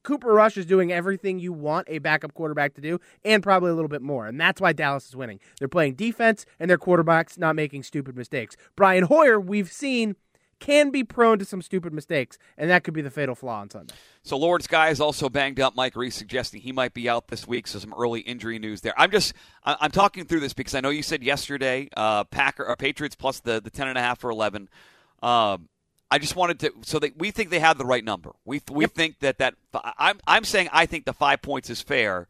Cooper 0.04 0.34
Rush 0.34 0.58
is 0.58 0.66
doing 0.66 0.92
everything 0.92 1.40
you 1.40 1.54
want 1.54 1.88
a 1.90 2.00
backup 2.00 2.34
quarterback 2.34 2.74
to 2.76 2.82
do, 2.82 3.00
and 3.24 3.44
probably 3.44 3.70
a 3.70 3.74
little 3.74 3.90
bit 3.90 4.02
more. 4.02 4.28
And 4.28 4.40
that's 4.40 4.60
why 4.60 4.74
Dallas 4.74 5.08
is 5.08 5.16
winning. 5.16 5.40
They're 5.60 5.68
playing 5.68 5.96
defense, 5.96 6.46
and 6.60 6.70
their 6.70 6.78
quarterback's 6.78 7.38
not 7.38 7.56
making 7.56 7.84
stupid 7.84 8.16
mistakes. 8.16 8.56
Brian 8.76 9.04
Hoyer, 9.04 9.40
we've 9.40 9.72
seen, 9.72 10.16
can 10.60 10.92
be 10.92 11.04
prone 11.04 11.40
to 11.40 11.46
some 11.46 11.62
stupid 11.62 11.94
mistakes, 11.94 12.38
and 12.58 12.70
that 12.70 12.84
could 12.84 12.94
be 12.94 13.02
the 13.02 13.10
fatal 13.10 13.36
flaw 13.36 13.60
on 13.60 13.70
Sunday. 13.70 13.94
So 14.24 14.38
Lawrence 14.38 14.68
Guy 14.68 14.90
is 14.90 15.02
also 15.02 15.30
banged 15.30 15.60
up. 15.60 15.76
Mike 15.76 15.96
Reiss 15.96 16.16
suggesting 16.16 16.62
he 16.62 16.72
might 16.72 16.94
be 16.94 17.10
out 17.10 17.28
this 17.28 17.48
week. 17.48 17.68
So 17.68 17.80
some 17.80 17.94
early 17.98 18.22
injury 18.22 18.60
news 18.60 18.82
there. 18.82 18.94
I'm 18.98 19.12
just 19.12 19.34
I'm 19.64 19.92
talking 19.92 20.26
through 20.26 20.42
this 20.42 20.54
because 20.54 20.76
I 20.76 20.80
know 20.80 20.90
you 20.90 21.04
said 21.04 21.24
yesterday 21.24 21.90
uh, 21.98 22.24
Packer 22.26 22.66
or 22.66 22.76
Patriots 22.76 23.16
plus 23.16 23.40
the 23.40 23.60
the 23.60 23.72
ten 23.72 23.88
and 23.88 23.98
a 23.98 24.02
half 24.02 24.20
for 24.20 24.30
eleven. 24.30 24.70
Um, 25.24 25.70
I 26.12 26.20
just 26.20 26.36
wanted 26.36 26.60
to 26.60 26.74
so 26.84 27.00
that 27.00 27.18
we 27.18 27.32
think 27.32 27.50
they 27.50 27.60
have 27.60 27.78
the 27.78 27.86
right 27.86 28.04
number. 28.04 28.32
We 28.46 28.62
we 28.70 28.86
think 28.86 29.20
that 29.20 29.38
that 29.40 29.56
I'm 29.98 30.20
I'm 30.28 30.44
saying 30.44 30.70
I 30.72 30.86
think 30.86 31.06
the 31.06 31.14
five 31.14 31.42
points 31.42 31.70
is 31.70 31.82
fair. 31.82 32.28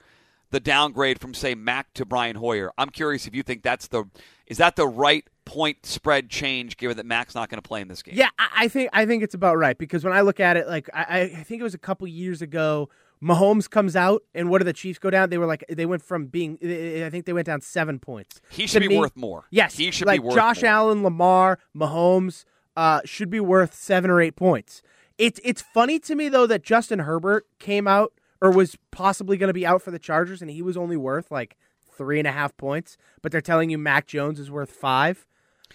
The 0.51 0.59
downgrade 0.59 1.19
from 1.19 1.33
say 1.33 1.55
Mac 1.55 1.93
to 1.93 2.05
Brian 2.05 2.35
Hoyer. 2.35 2.71
I'm 2.77 2.89
curious 2.89 3.25
if 3.25 3.33
you 3.33 3.41
think 3.41 3.63
that's 3.63 3.87
the 3.87 4.03
is 4.47 4.57
that 4.57 4.75
the 4.75 4.87
right 4.87 5.25
point 5.45 5.85
spread 5.85 6.29
change 6.29 6.77
given 6.77 6.97
that 6.97 7.05
Mac's 7.05 7.33
not 7.33 7.49
going 7.49 7.57
to 7.61 7.67
play 7.67 7.81
in 7.81 7.87
this 7.87 8.03
game. 8.03 8.15
Yeah, 8.17 8.29
I, 8.37 8.47
I 8.55 8.67
think 8.67 8.89
I 8.93 9.05
think 9.05 9.23
it's 9.23 9.33
about 9.33 9.57
right 9.57 9.77
because 9.77 10.03
when 10.03 10.13
I 10.13 10.21
look 10.21 10.39
at 10.39 10.57
it, 10.57 10.67
like 10.67 10.89
I, 10.93 11.21
I 11.21 11.43
think 11.43 11.61
it 11.61 11.63
was 11.63 11.73
a 11.73 11.77
couple 11.79 12.05
years 12.07 12.41
ago, 12.41 12.89
Mahomes 13.23 13.69
comes 13.69 13.95
out, 13.95 14.23
and 14.35 14.49
what 14.49 14.57
do 14.59 14.65
the 14.65 14.73
Chiefs 14.73 14.99
go 14.99 15.09
down? 15.09 15.29
They 15.29 15.37
were 15.37 15.45
like 15.45 15.63
they 15.69 15.85
went 15.85 16.03
from 16.03 16.25
being, 16.25 16.57
I 16.61 17.09
think 17.09 17.25
they 17.25 17.33
went 17.33 17.45
down 17.47 17.61
seven 17.61 17.97
points. 17.97 18.41
He 18.49 18.63
To 18.63 18.67
should 18.67 18.81
be 18.81 18.89
me- 18.89 18.97
worth 18.99 19.15
more. 19.15 19.45
Yes, 19.51 19.75
he 19.77 19.89
should 19.91 20.05
like 20.07 20.21
be 20.21 20.27
worth 20.27 20.35
Josh 20.35 20.61
more. 20.63 20.71
Allen, 20.71 21.01
Lamar, 21.03 21.59
Mahomes 21.75 22.43
uh, 22.75 23.01
should 23.05 23.29
be 23.29 23.39
worth 23.39 23.73
seven 23.73 24.09
or 24.09 24.21
eight 24.21 24.35
points. 24.35 24.81
It's 25.17 25.39
it's 25.43 25.61
funny 25.61 25.99
to 25.99 26.15
me 26.15 26.29
though 26.29 26.47
that 26.47 26.63
Justin 26.63 26.99
Herbert 26.99 27.45
came 27.59 27.87
out 27.87 28.13
or 28.41 28.51
was 28.51 28.77
possibly 28.89 29.37
going 29.37 29.49
to 29.49 29.53
be 29.53 29.65
out 29.65 29.81
for 29.81 29.91
the 29.91 29.99
Chargers, 29.99 30.41
and 30.41 30.49
he 30.49 30.61
was 30.61 30.75
only 30.75 30.97
worth 30.97 31.31
like 31.31 31.57
three 31.95 32.17
and 32.17 32.27
a 32.27 32.31
half 32.31 32.55
points, 32.57 32.97
but 33.21 33.31
they're 33.31 33.41
telling 33.41 33.69
you 33.69 33.77
Mac 33.77 34.07
Jones 34.07 34.39
is 34.39 34.49
worth 34.49 34.71
five. 34.71 35.27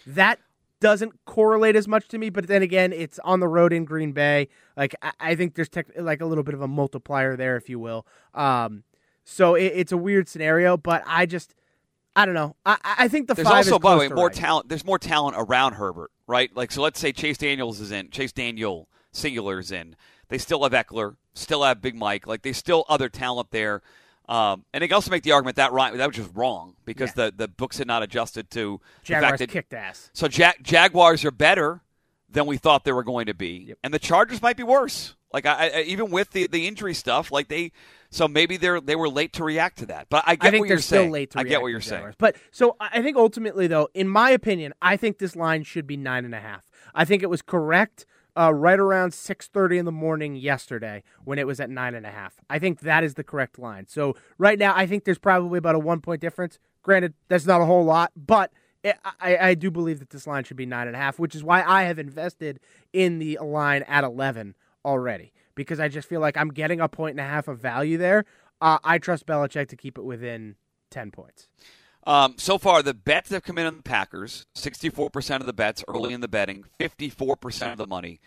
That 0.07 0.41
doesn't 0.81 1.25
correlate 1.25 1.76
as 1.76 1.88
much 1.88 2.09
to 2.09 2.19
me, 2.19 2.31
but 2.31 2.49
then 2.49 2.62
again, 2.62 2.93
it's 2.93 3.19
on 3.21 3.41
the 3.41 3.49
road 3.49 3.73
in 3.73 3.85
Green 3.85 4.12
Bay. 4.12 4.49
Like 4.76 4.95
I, 5.03 5.12
I 5.21 5.35
think 5.35 5.55
there's 5.55 5.69
tech, 5.69 5.87
like 5.97 6.21
a 6.21 6.26
little 6.26 6.45
bit 6.45 6.55
of 6.55 6.61
a 6.61 6.69
multiplier 6.69 7.37
there, 7.37 7.57
if 7.57 7.69
you 7.69 7.79
will. 7.79 8.07
Um, 8.35 8.83
so 9.25 9.55
it, 9.55 9.73
it's 9.75 9.93
a 9.93 9.97
weird 9.97 10.29
scenario, 10.29 10.76
but 10.76 11.03
I 11.07 11.26
just 11.26 11.55
I 12.17 12.25
don't 12.25 12.35
know. 12.35 12.57
I, 12.65 12.79
I 12.83 13.09
think 13.09 13.29
the 13.29 13.35
There's 13.35 13.47
five 13.47 13.59
also, 13.59 13.79
by 13.79 13.93
the 13.93 14.01
way, 14.01 14.09
more 14.09 14.29
right. 14.29 14.35
talent. 14.35 14.69
There's 14.69 14.85
more 14.85 14.99
talent 14.99 15.37
around 15.39 15.75
Herbert, 15.75 16.11
right? 16.27 16.51
Like, 16.57 16.73
so 16.73 16.81
let's 16.81 16.99
say 16.99 17.13
Chase 17.13 17.37
Daniels 17.37 17.79
is 17.79 17.93
in. 17.93 18.11
Chase 18.11 18.33
Daniel 18.33 18.89
singular 19.13 19.59
is 19.59 19.71
in. 19.71 19.95
They 20.29 20.39
still 20.39 20.63
have 20.63 20.73
Ekeler, 20.73 21.17
still 21.35 21.63
have 21.63 21.83
Big 21.83 21.95
Mike. 21.95 22.27
Like, 22.27 22.41
they 22.43 22.53
still 22.53 22.87
other 22.89 23.09
talent 23.11 23.51
there. 23.51 23.83
Um, 24.29 24.65
and 24.73 24.83
they 24.83 24.89
can 24.89 24.95
also 24.95 25.11
make 25.11 25.23
the 25.23 25.33
argument 25.33 25.57
that 25.57 25.73
right 25.73 25.97
that 25.97 26.07
was 26.07 26.17
just 26.17 26.31
wrong 26.35 26.75
because 26.85 27.13
the, 27.13 27.33
the 27.37 27.47
books 27.47 27.79
had 27.79 27.87
not 27.87 28.03
adjusted 28.03 28.51
to 28.51 28.81
the 29.03 29.07
Jaguars 29.07 29.31
fact 29.31 29.39
that 29.39 29.49
kicked 29.51 29.73
ass. 29.73 30.11
so 30.15 30.27
ja- 30.27 30.55
Jaguars 30.63 31.25
are 31.25 31.31
better 31.31 31.81
than 32.29 32.47
we 32.47 32.57
thought 32.57 32.85
they 32.85 32.91
were 32.91 33.05
going 33.05 33.27
to 33.27 33.35
be, 33.35 33.75
and 33.85 33.95
the 33.95 34.01
Chargers 34.01 34.43
might 34.43 34.57
be 34.57 34.65
worse. 34.65 35.15
Like 35.33 35.47
I, 35.47 35.69
I 35.69 35.81
even 35.83 36.11
with 36.11 36.33
the, 36.33 36.49
the 36.49 36.67
injury 36.67 36.93
stuff, 36.93 37.31
like 37.31 37.47
they, 37.47 37.71
so 38.11 38.29
maybe 38.29 38.57
they're 38.57 38.81
they 38.81 38.97
were 38.97 39.09
late 39.09 39.33
to 39.35 39.45
react 39.45 39.79
to 39.79 39.87
that. 39.87 40.09
But 40.09 40.25
I 40.27 40.37
get 40.37 40.49
I 40.49 40.51
think 40.51 40.61
what 40.61 40.69
they're 40.69 40.77
you're 40.77 40.83
still 40.83 41.03
saying. 41.03 41.13
late 41.13 41.31
to 41.33 41.41
I 41.41 41.45
get 41.45 41.63
what 41.63 41.69
you're 41.69 41.81
saying. 41.81 42.15
But 42.19 42.37
so 42.51 42.77
I 42.81 43.03
think 43.03 43.17
ultimately, 43.17 43.67
though, 43.67 43.89
in 43.95 44.09
my 44.09 44.31
opinion, 44.31 44.75
I 44.81 44.97
think 44.97 45.19
this 45.19 45.37
line 45.37 45.63
should 45.63 45.87
be 45.87 45.97
nine 45.97 46.25
and 46.25 46.35
a 46.35 46.41
half. 46.41 46.71
I 46.95 47.05
think 47.05 47.23
it 47.23 47.31
was 47.31 47.43
correct 47.43 48.07
uh, 48.37 48.53
right 48.53 48.79
around 48.79 49.15
six 49.15 49.49
thirty 49.49 49.79
in 49.79 49.85
the 49.85 49.93
morning 49.93 50.37
yesterday 50.37 51.03
when 51.25 51.39
it 51.39 51.47
was 51.47 51.61
at 51.61 51.71
nine 51.71 51.95
and 51.95 52.07
a 52.07 52.11
half. 52.11 52.35
I 52.49 52.59
think 52.59 52.81
that 52.81 53.05
is 53.05 53.15
the 53.15 53.25
correct 53.25 53.59
line. 53.59 53.87
So 53.89 54.17
right 54.39 54.59
now, 54.59 54.75
I 54.77 54.87
think 54.87 55.05
there's 55.05 55.19
probably 55.19 55.59
about 55.59 55.75
a 55.75 55.79
one 55.79 56.01
point 56.01 56.21
difference. 56.21 56.59
Granted, 56.83 57.15
that's 57.29 57.47
not 57.47 57.61
a 57.61 57.65
whole 57.65 57.85
lot, 57.85 58.13
but 58.15 58.53
I, 59.21 59.39
I 59.39 59.55
do 59.55 59.71
believe 59.71 59.99
that 59.99 60.11
this 60.11 60.27
line 60.27 60.45
should 60.45 60.57
be 60.57 60.67
nine 60.67 60.87
and 60.87 60.95
a 60.95 60.99
half, 60.99 61.19
which 61.19 61.35
is 61.35 61.43
why 61.43 61.63
I 61.63 61.85
have 61.85 61.99
invested 61.99 62.61
in 62.93 63.19
the 63.19 63.39
line 63.43 63.83
at 63.85 64.05
eleven 64.05 64.55
already 64.85 65.33
because 65.57 65.81
I 65.81 65.89
just 65.89 66.09
feel 66.09 66.21
like 66.21 66.37
I'm 66.37 66.51
getting 66.51 66.81
a 66.81 66.89
point 66.89 67.19
and 67.19 67.21
a 67.21 67.29
half 67.29 67.49
of 67.49 67.59
value 67.59 67.99
there. 67.99 68.25
Uh, 68.61 68.79
I 68.85 68.99
trust 68.99 69.27
Belichick 69.27 69.69
to 69.71 69.77
keep 69.77 69.99
it 69.99 70.05
within 70.05 70.55
ten 70.91 71.11
points. 71.11 71.49
Um, 72.07 72.35
so 72.39 72.57
far, 72.57 72.85
the 72.85 72.95
bets 72.95 73.31
have 73.31 73.43
come 73.43 73.59
in 73.59 73.67
on 73.67 73.79
the 73.79 73.83
Packers. 73.83 74.47
64% 74.55 75.41
of 75.41 75.47
the 75.47 75.53
bets 75.53 75.83
early 75.89 76.15
in 76.15 76.21
the 76.21 76.29
betting, 76.29 76.65
54% 76.79 77.73
of 77.73 77.79
the 77.79 77.87
money. 77.89 78.21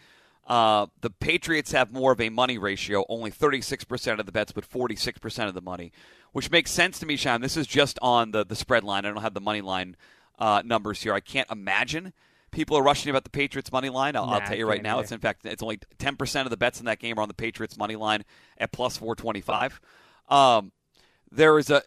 Uh, 0.45 0.87
the 0.99 1.09
Patriots 1.09 1.71
have 1.71 1.93
more 1.93 2.11
of 2.11 2.19
a 2.19 2.29
money 2.29 2.57
ratio, 2.57 3.05
only 3.07 3.31
36% 3.31 4.19
of 4.19 4.25
the 4.25 4.31
bets, 4.33 4.51
but 4.51 4.69
46% 4.69 5.47
of 5.47 5.53
the 5.53 5.61
money, 5.61 5.93
which 6.33 6.51
makes 6.51 6.71
sense 6.71 6.99
to 6.99 7.05
me, 7.05 7.15
Sean. 7.15 7.39
This 7.39 7.55
is 7.55 7.67
just 7.67 7.97
on 8.01 8.31
the, 8.31 8.43
the 8.43 8.55
spread 8.55 8.83
line. 8.83 9.05
I 9.05 9.11
don't 9.11 9.21
have 9.21 9.33
the 9.33 9.39
money 9.39 9.61
line 9.61 9.95
uh, 10.39 10.61
numbers 10.65 11.01
here. 11.01 11.13
I 11.13 11.19
can't 11.21 11.49
imagine 11.49 12.13
people 12.51 12.77
are 12.77 12.83
rushing 12.83 13.09
about 13.09 13.23
the 13.23 13.29
Patriots 13.29 13.71
money 13.71 13.89
line. 13.89 14.15
I'll, 14.15 14.25
Nah, 14.25 14.33
I'll 14.33 14.41
tell 14.41 14.57
you 14.57 14.67
right 14.67 14.81
now, 14.81 14.95
either. 14.95 15.03
it's 15.03 15.11
in 15.11 15.19
fact 15.19 15.45
it's 15.45 15.63
only 15.63 15.79
10% 15.97 16.43
of 16.43 16.49
the 16.49 16.57
bets 16.57 16.79
in 16.79 16.85
that 16.85 16.99
game 16.99 17.17
are 17.17 17.21
on 17.21 17.27
the 17.27 17.33
Patriots 17.33 17.77
money 17.77 17.95
line 17.95 18.23
at 18.57 18.71
plus 18.71 18.97
425. 18.97 19.79
Um, 20.29 20.71
there 21.31 21.59
is 21.59 21.69
a 21.69 21.83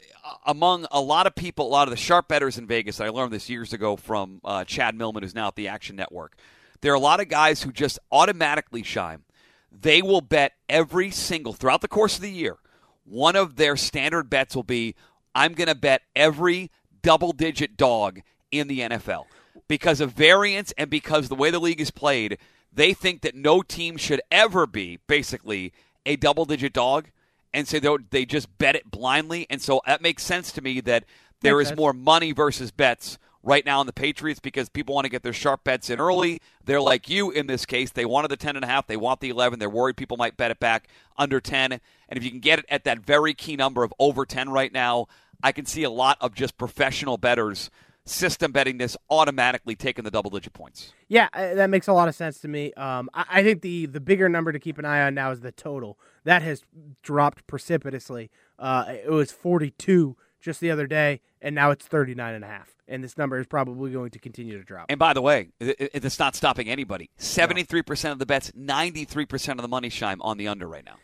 among 0.46 0.86
a 0.92 1.00
lot 1.00 1.26
of 1.26 1.34
people, 1.34 1.66
a 1.66 1.68
lot 1.68 1.88
of 1.88 1.90
the 1.90 1.96
sharp 1.96 2.28
bettors 2.28 2.58
in 2.58 2.66
Vegas. 2.66 3.00
I 3.00 3.08
learned 3.08 3.32
this 3.32 3.50
years 3.50 3.72
ago 3.72 3.96
from 3.96 4.40
uh, 4.44 4.64
Chad 4.64 4.94
Millman, 4.96 5.22
who's 5.22 5.34
now 5.34 5.48
at 5.48 5.56
the 5.56 5.68
Action 5.68 5.96
Network. 5.96 6.36
There 6.80 6.92
are 6.92 6.96
a 6.96 7.00
lot 7.00 7.20
of 7.20 7.28
guys 7.28 7.62
who 7.62 7.72
just 7.72 7.98
automatically 8.10 8.82
shine. 8.82 9.22
They 9.70 10.02
will 10.02 10.20
bet 10.20 10.52
every 10.68 11.10
single 11.10 11.52
throughout 11.52 11.80
the 11.80 11.88
course 11.88 12.16
of 12.16 12.22
the 12.22 12.30
year. 12.30 12.56
One 13.04 13.34
of 13.36 13.56
their 13.56 13.76
standard 13.76 14.30
bets 14.30 14.54
will 14.54 14.62
be, 14.62 14.94
"I'm 15.34 15.54
going 15.54 15.68
to 15.68 15.74
bet 15.74 16.02
every 16.14 16.70
double-digit 17.02 17.76
dog 17.76 18.20
in 18.52 18.68
the 18.68 18.80
NFL." 18.80 19.26
Because 19.68 20.00
of 20.00 20.12
variance 20.12 20.72
and 20.76 20.90
because 20.90 21.28
the 21.28 21.34
way 21.34 21.50
the 21.50 21.58
league 21.58 21.80
is 21.80 21.90
played, 21.90 22.38
they 22.72 22.92
think 22.94 23.22
that 23.22 23.34
no 23.34 23.62
team 23.62 23.96
should 23.96 24.20
ever 24.30 24.66
be 24.66 24.98
basically 25.06 25.72
a 26.04 26.16
double-digit 26.16 26.72
dog 26.72 27.08
and 27.54 27.68
so 27.68 27.98
they 28.10 28.24
just 28.24 28.56
bet 28.58 28.76
it 28.76 28.90
blindly. 28.90 29.46
And 29.50 29.60
so 29.60 29.82
that 29.86 30.02
makes 30.02 30.22
sense 30.22 30.52
to 30.52 30.62
me 30.62 30.80
that 30.80 31.04
there 31.40 31.60
is 31.60 31.74
more 31.76 31.92
money 31.92 32.32
versus 32.32 32.70
bets 32.70 33.18
right 33.42 33.66
now 33.66 33.80
in 33.80 33.86
the 33.86 33.92
Patriots 33.92 34.40
because 34.40 34.68
people 34.68 34.94
want 34.94 35.04
to 35.04 35.10
get 35.10 35.22
their 35.22 35.32
sharp 35.32 35.64
bets 35.64 35.90
in 35.90 36.00
early. 36.00 36.40
They're 36.64 36.80
like 36.80 37.08
you 37.08 37.30
in 37.30 37.48
this 37.48 37.66
case. 37.66 37.90
They 37.90 38.04
wanted 38.04 38.28
the 38.28 38.36
ten 38.36 38.56
and 38.56 38.64
a 38.64 38.68
half. 38.68 38.86
They 38.86 38.96
want 38.96 39.20
the 39.20 39.28
eleven. 39.28 39.58
They're 39.58 39.68
worried 39.68 39.96
people 39.96 40.16
might 40.16 40.36
bet 40.36 40.50
it 40.50 40.60
back 40.60 40.88
under 41.18 41.40
ten. 41.40 41.72
And 41.72 42.16
if 42.16 42.24
you 42.24 42.30
can 42.30 42.40
get 42.40 42.60
it 42.60 42.66
at 42.68 42.84
that 42.84 43.00
very 43.00 43.34
key 43.34 43.56
number 43.56 43.82
of 43.82 43.92
over 43.98 44.24
ten 44.24 44.48
right 44.48 44.72
now, 44.72 45.06
I 45.42 45.52
can 45.52 45.66
see 45.66 45.82
a 45.82 45.90
lot 45.90 46.16
of 46.20 46.34
just 46.34 46.56
professional 46.56 47.18
bettors 47.18 47.70
system 48.04 48.52
betting 48.52 48.78
this 48.78 48.96
automatically 49.10 49.74
taking 49.76 50.04
the 50.04 50.10
double 50.10 50.30
digit 50.30 50.52
points. 50.52 50.92
Yeah, 51.08 51.28
uh, 51.32 51.54
that 51.54 51.70
makes 51.70 51.86
a 51.88 51.92
lot 51.92 52.08
of 52.08 52.14
sense 52.14 52.40
to 52.40 52.48
me. 52.48 52.72
Um, 52.74 53.08
I, 53.14 53.24
I 53.30 53.42
think 53.42 53.62
the 53.62 53.86
the 53.86 54.00
bigger 54.00 54.28
number 54.28 54.52
to 54.52 54.58
keep 54.58 54.78
an 54.78 54.84
eye 54.84 55.02
on 55.02 55.14
now 55.14 55.30
is 55.30 55.40
the 55.40 55.52
total. 55.52 55.98
That 56.24 56.42
has 56.42 56.62
dropped 57.02 57.46
precipitously. 57.46 58.30
Uh, 58.58 58.84
it 59.04 59.10
was 59.10 59.32
42 59.32 60.16
just 60.40 60.60
the 60.60 60.70
other 60.70 60.86
day, 60.86 61.20
and 61.40 61.54
now 61.54 61.70
it's 61.70 61.86
39 61.86 62.34
and 62.34 62.44
a 62.44 62.48
half. 62.48 62.70
And 62.88 63.02
this 63.02 63.16
number 63.16 63.38
is 63.38 63.46
probably 63.46 63.92
going 63.92 64.10
to 64.10 64.18
continue 64.18 64.58
to 64.58 64.64
drop. 64.64 64.86
And 64.88 64.98
by 64.98 65.12
the 65.14 65.22
way, 65.22 65.48
it, 65.60 65.76
it- 65.80 66.04
it's 66.04 66.18
not 66.18 66.34
stopping 66.34 66.68
anybody. 66.68 67.10
Seventy 67.16 67.62
three 67.62 67.82
percent 67.82 68.12
of 68.12 68.18
the 68.18 68.26
bets, 68.26 68.52
ninety 68.54 69.04
three 69.04 69.24
percent 69.24 69.58
of 69.58 69.62
the 69.62 69.68
money 69.68 69.88
shine 69.88 70.18
on 70.20 70.36
the 70.36 70.48
under 70.48 70.66
right 70.66 70.84
now. 70.84 70.96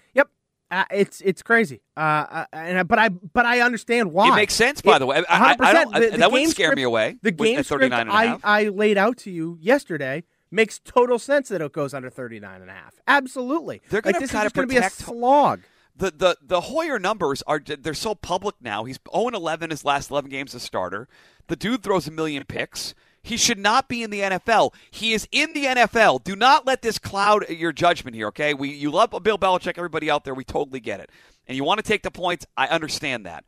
Uh, 0.70 0.84
it's 0.90 1.20
it's 1.22 1.42
crazy. 1.42 1.80
Uh, 1.96 2.00
uh, 2.00 2.44
and 2.52 2.78
I- 2.78 2.82
but 2.82 2.98
I 2.98 3.08
but 3.08 3.46
I 3.46 3.60
understand 3.60 4.12
why. 4.12 4.32
It 4.32 4.36
makes 4.36 4.54
sense, 4.54 4.82
by 4.82 4.96
It- 4.96 4.98
the 5.00 5.06
way. 5.06 5.16
I, 5.16 5.22
I, 5.28 5.56
I 5.58 5.72
don't, 5.72 5.92
100%. 5.92 6.00
The- 6.00 6.10
the 6.10 6.16
that 6.18 6.32
wouldn't 6.32 6.50
scare 6.50 6.74
me 6.74 6.82
away. 6.82 7.16
The 7.22 7.30
game 7.30 7.62
script 7.62 7.82
39 7.82 8.00
and 8.00 8.10
a 8.10 8.12
I, 8.12 8.26
half. 8.26 8.40
I 8.44 8.68
laid 8.68 8.98
out 8.98 9.16
to 9.18 9.30
you 9.30 9.56
yesterday 9.60 10.24
makes 10.50 10.78
total 10.78 11.18
sense 11.18 11.48
that 11.48 11.60
it 11.60 11.72
goes 11.72 11.92
under 11.94 12.10
39 12.10 12.60
and 12.62 12.70
a 12.70 12.74
half. 12.74 12.94
Absolutely. 13.06 13.80
They're 13.90 13.98
like 14.04 14.14
gonna 14.14 14.20
this 14.20 14.30
is 14.34 14.34
going 14.34 14.50
to 14.50 14.66
be 14.66 14.76
a 14.76 14.80
protect- 14.80 14.96
slog. 14.96 15.60
the 15.96 16.10
the 16.10 16.36
the 16.42 16.60
Hoyer 16.62 16.98
numbers 16.98 17.42
are 17.46 17.60
they're 17.60 17.94
so 17.94 18.14
public 18.14 18.54
now. 18.60 18.84
He's 18.84 18.98
0 19.14 19.28
11 19.28 19.70
his 19.70 19.84
last 19.84 20.10
11 20.10 20.30
games 20.30 20.54
as 20.54 20.62
starter. 20.62 21.08
The 21.48 21.56
dude 21.56 21.82
throws 21.82 22.06
a 22.06 22.10
million 22.10 22.44
picks. 22.44 22.94
He 23.28 23.36
should 23.36 23.58
not 23.58 23.88
be 23.88 24.02
in 24.02 24.08
the 24.08 24.20
NFL. 24.20 24.72
He 24.90 25.12
is 25.12 25.28
in 25.30 25.52
the 25.52 25.66
NFL. 25.66 26.24
Do 26.24 26.34
not 26.34 26.66
let 26.66 26.80
this 26.80 26.98
cloud 26.98 27.46
your 27.50 27.72
judgment 27.72 28.16
here, 28.16 28.28
okay? 28.28 28.54
We 28.54 28.70
you 28.70 28.90
love 28.90 29.10
Bill 29.22 29.36
Belichick, 29.36 29.76
everybody 29.76 30.10
out 30.10 30.24
there, 30.24 30.32
we 30.32 30.44
totally 30.44 30.80
get 30.80 31.00
it. 31.00 31.10
And 31.46 31.54
you 31.54 31.62
want 31.62 31.76
to 31.76 31.84
take 31.84 32.02
the 32.02 32.10
points, 32.10 32.46
I 32.56 32.68
understand 32.68 33.26
that. 33.26 33.44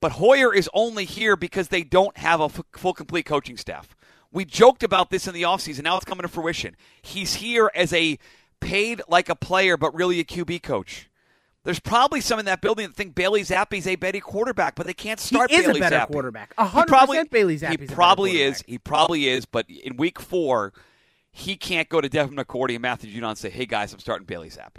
But 0.00 0.12
Hoyer 0.12 0.54
is 0.54 0.70
only 0.72 1.04
here 1.04 1.34
because 1.34 1.66
they 1.66 1.82
don't 1.82 2.16
have 2.16 2.40
a 2.40 2.44
f- 2.44 2.62
full 2.76 2.94
complete 2.94 3.26
coaching 3.26 3.56
staff. 3.56 3.96
We 4.30 4.44
joked 4.44 4.84
about 4.84 5.10
this 5.10 5.26
in 5.26 5.34
the 5.34 5.42
offseason. 5.42 5.82
Now 5.82 5.96
it's 5.96 6.04
coming 6.04 6.22
to 6.22 6.28
fruition. 6.28 6.76
He's 7.02 7.34
here 7.34 7.72
as 7.74 7.92
a 7.92 8.20
paid 8.60 9.02
like 9.08 9.28
a 9.28 9.34
player, 9.34 9.76
but 9.76 9.92
really 9.96 10.20
a 10.20 10.24
QB 10.24 10.62
coach. 10.62 11.07
There's 11.68 11.80
probably 11.80 12.22
some 12.22 12.38
in 12.38 12.46
that 12.46 12.62
building 12.62 12.86
that 12.86 12.96
think 12.96 13.14
Bailey 13.14 13.42
Zappe's 13.42 13.86
a 13.86 13.94
better 13.96 14.20
quarterback, 14.20 14.74
but 14.74 14.86
they 14.86 14.94
can't 14.94 15.20
start 15.20 15.50
he 15.50 15.56
is 15.58 15.66
Bailey 15.66 15.80
a 15.80 15.82
better 15.82 15.96
Zappe. 15.96 16.06
quarterback. 16.10 16.54
He 16.56 16.64
100% 16.64 16.86
probably- 16.86 17.24
Bailey 17.24 17.54
He 17.58 17.60
Zappe's 17.60 17.92
a 17.92 17.94
probably 17.94 18.40
is. 18.40 18.64
He 18.66 18.78
probably 18.78 19.28
is. 19.28 19.44
But 19.44 19.68
in 19.68 19.98
week 19.98 20.18
four, 20.18 20.72
he 21.30 21.56
can't 21.56 21.90
go 21.90 22.00
to 22.00 22.08
Devin 22.08 22.34
McCourty 22.36 22.72
and 22.72 22.80
Matthew 22.80 23.12
Judon 23.20 23.28
and 23.28 23.36
say, 23.38 23.50
"Hey 23.50 23.66
guys, 23.66 23.92
I'm 23.92 23.98
starting 23.98 24.24
Bailey 24.24 24.48
Zappe." 24.48 24.78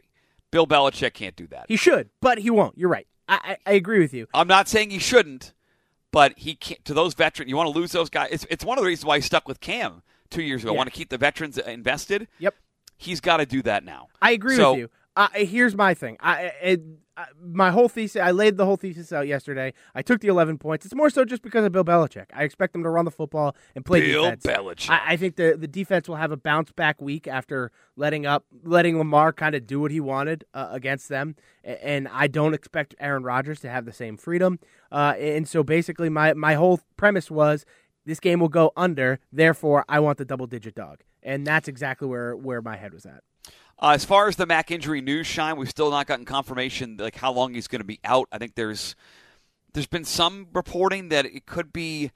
Bill 0.50 0.66
Belichick 0.66 1.14
can't 1.14 1.36
do 1.36 1.46
that. 1.48 1.66
He 1.68 1.76
should, 1.76 2.10
but 2.22 2.40
he 2.40 2.50
won't. 2.50 2.76
You're 2.76 2.90
right. 2.90 3.06
I, 3.28 3.36
I, 3.66 3.72
I 3.72 3.74
agree 3.74 4.00
with 4.00 4.16
you. 4.16 4.26
I'm 4.34 4.48
not 4.48 4.68
saying 4.68 4.90
he 4.90 4.98
shouldn't, 4.98 5.54
but 6.12 6.34
he 6.40 6.56
can't. 6.56 6.84
To 6.86 6.96
those 6.96 7.14
veterans, 7.14 7.52
you 7.52 7.56
want 7.56 7.72
to 7.72 7.80
lose 7.80 7.92
those 7.92 8.10
guys. 8.10 8.30
It's, 8.32 8.48
it's 8.50 8.66
one 8.66 8.80
of 8.80 8.84
the 8.84 8.88
reasons 8.88 9.06
why 9.06 9.18
he 9.18 9.22
stuck 9.22 9.48
with 9.48 9.60
Cam 9.60 10.02
two 10.32 10.42
years 10.42 10.64
ago. 10.64 10.72
Yeah. 10.72 10.78
Want 10.78 10.88
to 10.92 10.96
keep 10.98 11.10
the 11.10 11.20
veterans 11.20 11.60
invested. 11.60 12.28
Yep. 12.40 12.56
He's 12.98 13.22
got 13.22 13.38
to 13.38 13.46
do 13.46 13.62
that 13.62 13.84
now. 13.86 14.08
I 14.20 14.32
agree 14.32 14.56
So- 14.56 14.72
with 14.72 14.80
you. 14.80 14.90
Uh, 15.16 15.28
here's 15.34 15.76
my 15.76 15.94
thing. 15.94 16.18
I, 16.20 16.52
it, 16.62 16.82
I 17.18 17.26
my 17.42 17.72
whole 17.72 17.90
thesis. 17.90 18.22
I 18.22 18.32
laid 18.32 18.56
the 18.58 18.66
whole 18.66 18.78
thesis 18.78 19.12
out 19.12 19.28
yesterday. 19.28 19.74
I 19.94 20.02
took 20.02 20.22
the 20.22 20.30
11 20.30 20.58
points. 20.58 20.86
It's 20.86 20.96
more 20.96 21.10
so 21.10 21.26
just 21.26 21.42
because 21.42 21.66
of 21.66 21.72
Bill 21.72 21.84
Belichick. 21.84 22.28
I 22.34 22.44
expect 22.44 22.74
them 22.74 22.84
to 22.84 22.90
run 22.90 23.06
the 23.06 23.12
football 23.12 23.56
and 23.76 23.84
play 23.84 24.02
Bill 24.02 24.24
defense. 24.24 24.46
Belichick. 24.46 24.90
I, 24.90 25.14
I 25.14 25.18
think 25.18 25.36
the 25.36 25.58
the 25.60 25.68
defense 25.68 26.08
will 26.08 26.16
have 26.16 26.32
a 26.32 26.38
bounce 26.38 26.72
back 26.72 27.02
week 27.02 27.28
after 27.28 27.72
letting 27.96 28.26
up, 28.26 28.46
letting 28.64 28.98
Lamar 28.98 29.34
kind 29.34 29.56
of 29.56 29.68
do 29.68 29.82
what 29.82 29.92
he 29.92 30.00
wanted 30.00 30.46
uh, 30.54 30.70
against 30.72 31.10
them. 31.10 31.36
And 31.64 32.08
I 32.08 32.28
don't 32.28 32.54
expect 32.54 32.96
Aaron 33.00 33.24
Rodgers 33.24 33.60
to 33.62 33.70
have 33.70 33.86
the 33.86 33.94
same 33.94 34.16
freedom. 34.16 34.60
Uh, 34.92 35.16
and 35.20 35.48
so 35.48 35.64
basically, 35.64 36.10
my 36.10 36.34
my 36.34 36.54
whole 36.54 36.80
premise 36.96 37.30
was 37.30 37.66
this 38.06 38.20
game 38.20 38.40
will 38.40 38.50
go 38.50 38.72
under. 38.78 39.20
Therefore, 39.32 39.84
I 39.90 40.00
want 40.00 40.18
the 40.18 40.26
double 40.26 40.48
digit 40.48 40.76
dog, 40.76 41.02
and 41.22 41.46
that's 41.46 41.68
exactly 41.68 42.08
where 42.08 42.38
where 42.38 42.62
my 42.62 42.78
head 42.78 42.94
was 42.94 43.06
at. 43.06 43.24
Uh, 43.82 43.92
as 43.92 44.04
far 44.04 44.28
as 44.28 44.36
the 44.36 44.46
Mac 44.46 44.72
injury 44.72 45.02
news, 45.02 45.26
shine, 45.26 45.56
we've 45.56 45.70
still 45.70 45.90
not 45.90 46.06
gotten 46.06 46.26
confirmation 46.26 46.98
like 46.98 47.16
how 47.16 47.32
long 47.32 47.54
he's 47.54 47.68
going 47.68 47.80
to 47.80 47.86
be 47.86 48.00
out. 48.04 48.28
I 48.32 48.38
think 48.38 48.56
there's 48.56 48.96
there's 49.74 49.88
been 49.88 50.06
some 50.06 50.48
reporting 50.54 51.10
that 51.10 51.26
it 51.26 51.46
could 51.46 51.72
be 51.72 52.12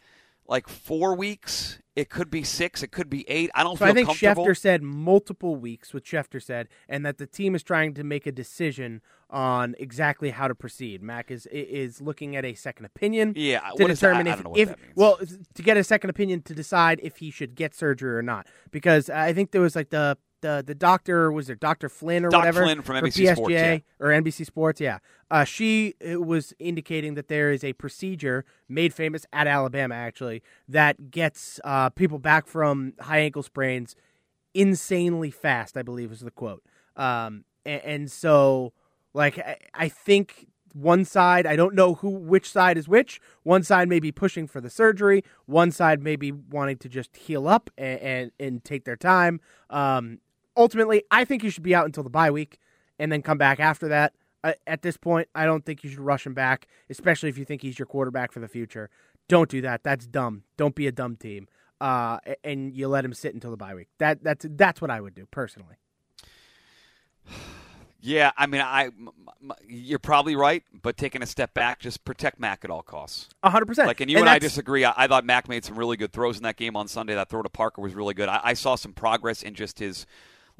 like 0.46 0.68
four 0.68 1.16
weeks, 1.16 1.80
it 1.96 2.10
could 2.10 2.30
be 2.30 2.44
six, 2.44 2.84
it 2.84 2.92
could 2.92 3.10
be 3.10 3.28
eight. 3.30 3.50
I 3.56 3.64
don't 3.64 3.78
So 3.78 3.86
feel 3.86 3.92
I 3.92 3.94
think 3.94 4.08
comfortable. 4.08 4.46
Schefter 4.46 4.58
said 4.58 4.82
multiple 4.82 5.56
weeks, 5.56 5.94
what 5.94 6.04
Schefter 6.04 6.44
said, 6.44 6.68
and 6.90 7.06
that 7.06 7.18
the 7.18 7.26
team 7.26 7.56
is 7.56 7.64
trying 7.64 7.94
to 7.94 8.04
make 8.04 8.28
a 8.28 8.32
decision 8.32 9.02
on 9.30 9.74
exactly 9.80 10.32
how 10.32 10.50
to 10.50 10.56
proceed. 10.56 11.02
Mac 11.02 11.32
is 11.32 11.46
is 11.46 12.02
looking 12.02 12.36
at 12.36 12.44
a 12.44 12.56
second 12.56 12.86
opinion. 12.86 13.34
Yeah, 13.38 13.62
to 13.62 13.76
that? 13.78 13.88
determine 13.88 14.28
I 14.28 14.32
if, 14.32 14.36
don't 14.36 14.44
know 14.44 14.50
what 14.50 14.60
if 14.60 14.68
that 14.70 14.80
well 14.96 15.18
to 15.54 15.62
get 15.62 15.78
a 15.78 15.84
second 15.84 16.10
opinion 16.10 16.42
to 16.42 16.54
decide 16.54 17.00
if 17.02 17.18
he 17.18 17.32
should 17.32 17.56
get 17.56 17.74
surgery 17.74 18.16
or 18.18 18.22
not. 18.22 18.48
Because 18.72 19.10
I 19.10 19.32
think 19.32 19.52
there 19.52 19.62
was 19.62 19.78
like 19.78 19.92
the 19.92 20.18
the, 20.44 20.64
the 20.66 20.76
doctor 20.76 21.32
was 21.32 21.48
there 21.48 21.56
Dr. 21.56 21.90
Flynn 21.90 22.26
or 22.26 22.30
Doc 22.30 22.42
whatever 22.42 22.64
Flynn 22.64 22.82
from 22.84 22.98
NBC 22.98 23.26
PSJ 23.26 23.36
Sports, 23.36 23.52
yeah. 23.52 23.78
or 24.00 24.10
NBC 24.10 24.46
Sports, 24.46 24.82
yeah. 24.82 25.00
Uh, 25.32 25.44
she 25.44 25.96
was 26.04 26.54
indicating 26.60 27.16
that 27.16 27.30
there 27.30 27.52
is 27.52 27.64
a 27.64 27.74
procedure 27.74 28.46
made 28.70 28.94
famous 28.94 29.26
at 29.34 29.48
Alabama 29.48 29.96
actually 29.96 30.44
that 30.68 31.10
gets 31.10 31.60
uh, 31.64 31.90
people 31.90 32.20
back 32.20 32.46
from 32.46 32.94
high 33.00 33.20
ankle 33.20 33.42
sprains 33.42 33.96
insanely 34.54 35.32
fast. 35.32 35.78
I 35.78 35.82
believe 35.82 36.12
is 36.12 36.20
the 36.20 36.30
quote. 36.30 36.62
Um, 36.96 37.46
and, 37.66 37.82
and 37.84 38.12
so, 38.12 38.74
like, 39.14 39.40
I, 39.40 39.58
I 39.74 39.90
think 39.90 40.48
one 40.74 41.06
side, 41.06 41.46
I 41.46 41.56
don't 41.56 41.76
know 41.76 41.96
who, 41.96 42.10
which 42.10 42.52
side 42.52 42.78
is 42.78 42.88
which. 42.88 43.22
One 43.44 43.64
side 43.64 43.88
may 43.88 44.00
be 44.00 44.12
pushing 44.12 44.48
for 44.48 44.60
the 44.60 44.70
surgery. 44.70 45.24
One 45.46 45.72
side 45.72 46.02
may 46.02 46.16
be 46.16 46.32
wanting 46.32 46.78
to 46.78 46.90
just 46.90 47.16
heal 47.16 47.48
up 47.48 47.70
and 47.78 48.00
and, 48.00 48.32
and 48.40 48.64
take 48.64 48.84
their 48.86 48.98
time. 48.98 49.40
Um, 49.70 50.20
ultimately, 50.56 51.04
I 51.12 51.26
think 51.26 51.44
you 51.44 51.50
should 51.50 51.64
be 51.64 51.76
out 51.76 51.86
until 51.86 52.04
the 52.04 52.10
bye 52.10 52.32
week 52.32 52.60
and 53.00 53.12
then 53.12 53.22
come 53.22 53.38
back 53.38 53.60
after 53.60 53.88
that. 53.90 54.14
Uh, 54.44 54.54
at 54.68 54.82
this 54.82 54.98
point, 54.98 55.30
I 55.34 55.46
don't 55.46 55.66
think 55.66 55.84
you 55.84 55.90
should 55.90 56.00
rush 56.00 56.26
him 56.26 56.34
back, 56.34 56.68
especially 56.90 57.30
if 57.30 57.38
you 57.38 57.46
think 57.46 57.62
he's 57.62 57.80
your 57.80 57.86
quarterback 57.86 58.32
for 58.32 58.40
the 58.42 58.48
future. 58.48 58.90
Don't 59.30 59.50
do 59.50 59.62
that. 59.62 59.84
That's 59.84 60.06
dumb. 60.06 60.44
Don't 60.58 60.76
be 60.76 60.88
a 60.88 60.92
dumb 60.92 61.16
team. 61.16 61.48
Uh, 61.80 62.20
and 62.44 62.74
you 62.74 62.88
let 62.88 63.06
him 63.06 63.14
sit 63.14 63.34
until 63.34 63.52
the 63.52 63.58
bye 63.58 63.74
week. 63.76 63.88
That 64.00 64.24
that's 64.24 64.46
that's 64.50 64.82
what 64.82 64.92
I 64.92 65.02
would 65.02 65.16
do 65.16 65.26
personally. 65.32 65.76
Yeah, 68.06 68.32
I 68.36 68.48
mean, 68.48 68.60
I 68.60 68.88
m- 68.88 69.12
m- 69.42 69.54
you're 69.66 69.98
probably 69.98 70.36
right, 70.36 70.62
but 70.82 70.98
taking 70.98 71.24
a 71.24 71.26
step 71.26 71.54
back, 71.54 71.80
just 71.80 72.04
protect 72.04 72.38
Mac 72.38 72.66
at 72.66 72.70
all 72.70 72.82
costs. 72.82 73.30
hundred 73.42 73.66
percent. 73.66 73.88
Like, 73.88 74.02
and 74.02 74.12
you 74.12 74.18
and, 74.18 74.28
I 74.28 74.40
disagree. 74.40 74.84
I, 74.84 74.94
I, 74.98 75.08
thought 75.08 75.24
Mac 75.24 75.48
made 75.48 75.64
some 75.64 75.80
really 75.80 75.96
good 75.96 76.12
throws 76.12 76.36
in 76.36 76.44
that 76.44 76.58
game 76.58 76.76
on 76.76 76.90
Sunday. 76.90 77.16
That 77.16 77.30
throw 77.30 77.42
to 77.42 77.48
Parker 77.48 77.82
was 77.82 77.96
really 77.96 78.14
good. 78.14 78.28
I, 78.28 78.42
I 78.44 78.54
saw 78.56 78.76
some 78.76 78.92
progress 78.92 79.42
in 79.42 79.56
just 79.56 79.80
his, 79.80 80.06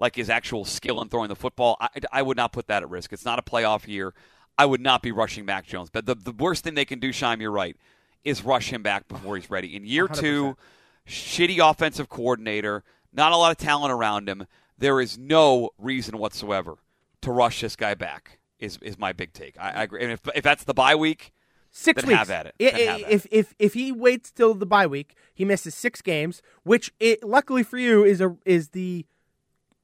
like 0.04 0.18
his 0.18 0.30
actual 0.30 0.66
skill 0.66 1.02
in 1.02 1.08
throwing 1.08 1.30
the 1.30 1.36
football. 1.36 1.78
I, 1.80 1.88
I 2.12 2.22
would 2.22 2.36
not 2.36 2.52
put 2.52 2.68
that 2.68 2.84
at 2.84 2.90
risk. 2.90 3.14
It's 3.14 3.24
not 3.24 3.40
a 3.40 3.42
playoff 3.42 3.88
year. 3.88 4.14
I 4.58 4.66
would 4.66 4.82
not 4.82 5.02
be 5.02 5.14
rushing 5.14 5.46
Mac 5.46 5.66
Jones. 5.66 5.90
But 5.90 6.06
the, 6.06 6.14
the 6.14 6.34
worst 6.34 6.66
thing 6.66 6.76
they 6.76 6.86
can 6.86 7.00
do, 7.00 7.14
Shime, 7.14 7.42
you're 7.42 7.52
right, 7.52 7.78
is 8.26 8.44
rush 8.44 8.72
him 8.72 8.84
back 8.84 9.08
before 9.08 9.38
he's 9.38 9.50
ready. 9.50 9.76
In 9.76 9.86
year 9.86 10.10
100%. 10.10 10.20
two, 10.20 10.58
shitty 11.08 11.58
offensive 11.68 12.10
coordinator, 12.10 12.84
not 13.14 13.32
a 13.32 13.38
lot 13.38 13.52
of 13.52 13.58
talent 13.58 13.94
around 13.94 14.28
him. 14.28 14.46
There 14.78 15.00
is 15.00 15.18
no 15.18 15.70
reason 15.78 16.18
whatsoever 16.18 16.76
to 17.22 17.32
rush 17.32 17.62
this 17.62 17.78
guy 17.78 17.96
back. 17.96 18.40
Is 18.60 18.78
is 18.82 18.98
my 18.98 19.12
big 19.14 19.34
take. 19.34 19.56
I, 19.60 19.72
I 19.72 19.84
agree. 19.84 20.04
And 20.04 20.12
if 20.12 20.22
if 20.36 20.44
that's 20.44 20.64
the 20.64 20.74
bye 20.74 20.96
week, 20.96 21.34
six 21.72 22.06
weeks. 22.06 22.18
Have 22.18 22.30
at 22.30 22.46
it. 22.46 22.56
it, 22.60 22.74
eh, 22.74 22.96
it 22.96 23.06
if 23.10 23.28
if 23.30 23.56
if 23.60 23.74
he 23.74 23.92
waits 23.92 24.32
till 24.32 24.54
the 24.54 24.66
bye 24.66 24.88
week, 24.88 25.16
he 25.34 25.44
misses 25.44 25.76
six 25.76 26.02
games, 26.02 26.42
which 26.64 26.94
it, 27.00 27.24
luckily 27.24 27.64
for 27.64 27.78
you 27.78 28.06
is 28.06 28.22
a 28.22 28.38
is 28.46 28.70
the 28.70 29.06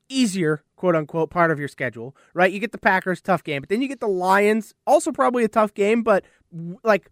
easier 0.10 0.64
quote 0.76 0.96
unquote 0.96 1.30
part 1.30 1.52
of 1.52 1.60
your 1.60 1.68
schedule, 1.68 2.16
right? 2.34 2.52
You 2.52 2.60
get 2.60 2.72
the 2.72 2.78
Packers, 2.78 3.22
tough 3.22 3.44
game, 3.44 3.62
but 3.62 3.70
then 3.70 3.82
you 3.82 3.88
get 3.88 4.00
the 4.00 4.08
Lions, 4.08 4.74
also 4.86 5.12
probably 5.12 5.44
a 5.44 5.50
tough 5.50 5.74
game, 5.74 6.04
but 6.04 6.26
like 6.84 7.12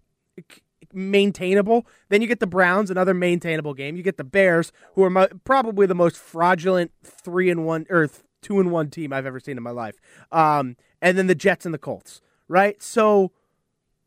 maintainable. 0.93 1.85
Then 2.09 2.21
you 2.21 2.27
get 2.27 2.39
the 2.39 2.47
Browns, 2.47 2.89
another 2.89 3.13
maintainable 3.13 3.73
game. 3.73 3.95
You 3.95 4.03
get 4.03 4.17
the 4.17 4.23
Bears, 4.23 4.71
who 4.95 5.03
are 5.03 5.09
mo- 5.09 5.27
probably 5.43 5.85
the 5.85 5.95
most 5.95 6.17
fraudulent 6.17 6.91
three 7.03 7.49
and 7.49 7.65
one 7.65 7.85
or 7.89 8.09
two 8.41 8.59
and 8.59 8.71
one 8.71 8.89
team 8.89 9.13
I've 9.13 9.25
ever 9.25 9.39
seen 9.39 9.57
in 9.57 9.63
my 9.63 9.71
life. 9.71 9.99
Um, 10.31 10.75
and 11.01 11.17
then 11.17 11.27
the 11.27 11.35
Jets 11.35 11.65
and 11.65 11.73
the 11.73 11.79
Colts, 11.79 12.21
right? 12.47 12.81
So, 12.81 13.31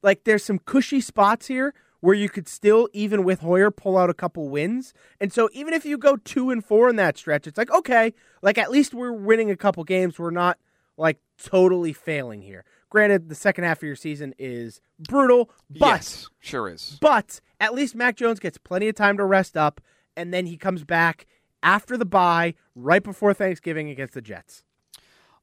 like, 0.02 0.24
there's 0.24 0.44
some 0.44 0.58
cushy 0.58 1.00
spots 1.00 1.46
here 1.46 1.74
where 2.00 2.14
you 2.14 2.28
could 2.28 2.48
still, 2.48 2.88
even 2.92 3.24
with 3.24 3.40
Hoyer, 3.40 3.70
pull 3.70 3.96
out 3.96 4.10
a 4.10 4.14
couple 4.14 4.48
wins. 4.48 4.92
And 5.20 5.32
so, 5.32 5.48
even 5.52 5.74
if 5.74 5.84
you 5.84 5.98
go 5.98 6.16
two 6.16 6.50
and 6.50 6.64
four 6.64 6.88
in 6.88 6.96
that 6.96 7.16
stretch, 7.18 7.46
it's 7.46 7.58
like, 7.58 7.70
okay, 7.70 8.14
like 8.42 8.58
at 8.58 8.70
least 8.70 8.94
we're 8.94 9.12
winning 9.12 9.50
a 9.50 9.56
couple 9.56 9.84
games. 9.84 10.18
We're 10.18 10.30
not 10.30 10.58
like 10.96 11.18
totally 11.42 11.92
failing 11.92 12.42
here. 12.42 12.64
Granted, 12.88 13.28
the 13.28 13.34
second 13.34 13.64
half 13.64 13.78
of 13.78 13.84
your 13.84 13.96
season 13.96 14.34
is 14.38 14.80
brutal, 14.98 15.50
but 15.70 15.86
yes, 15.86 16.28
sure 16.40 16.68
is. 16.68 16.98
But 17.00 17.40
at 17.60 17.72
least 17.72 17.94
Mac 17.94 18.16
Jones 18.16 18.40
gets 18.40 18.58
plenty 18.58 18.88
of 18.88 18.96
time 18.96 19.16
to 19.16 19.24
rest 19.24 19.56
up, 19.56 19.80
and 20.16 20.34
then 20.34 20.46
he 20.46 20.56
comes 20.56 20.84
back 20.84 21.26
after 21.62 21.96
the 21.96 22.04
bye, 22.04 22.54
right 22.74 23.02
before 23.02 23.32
Thanksgiving 23.32 23.90
against 23.90 24.14
the 24.14 24.20
Jets. 24.20 24.64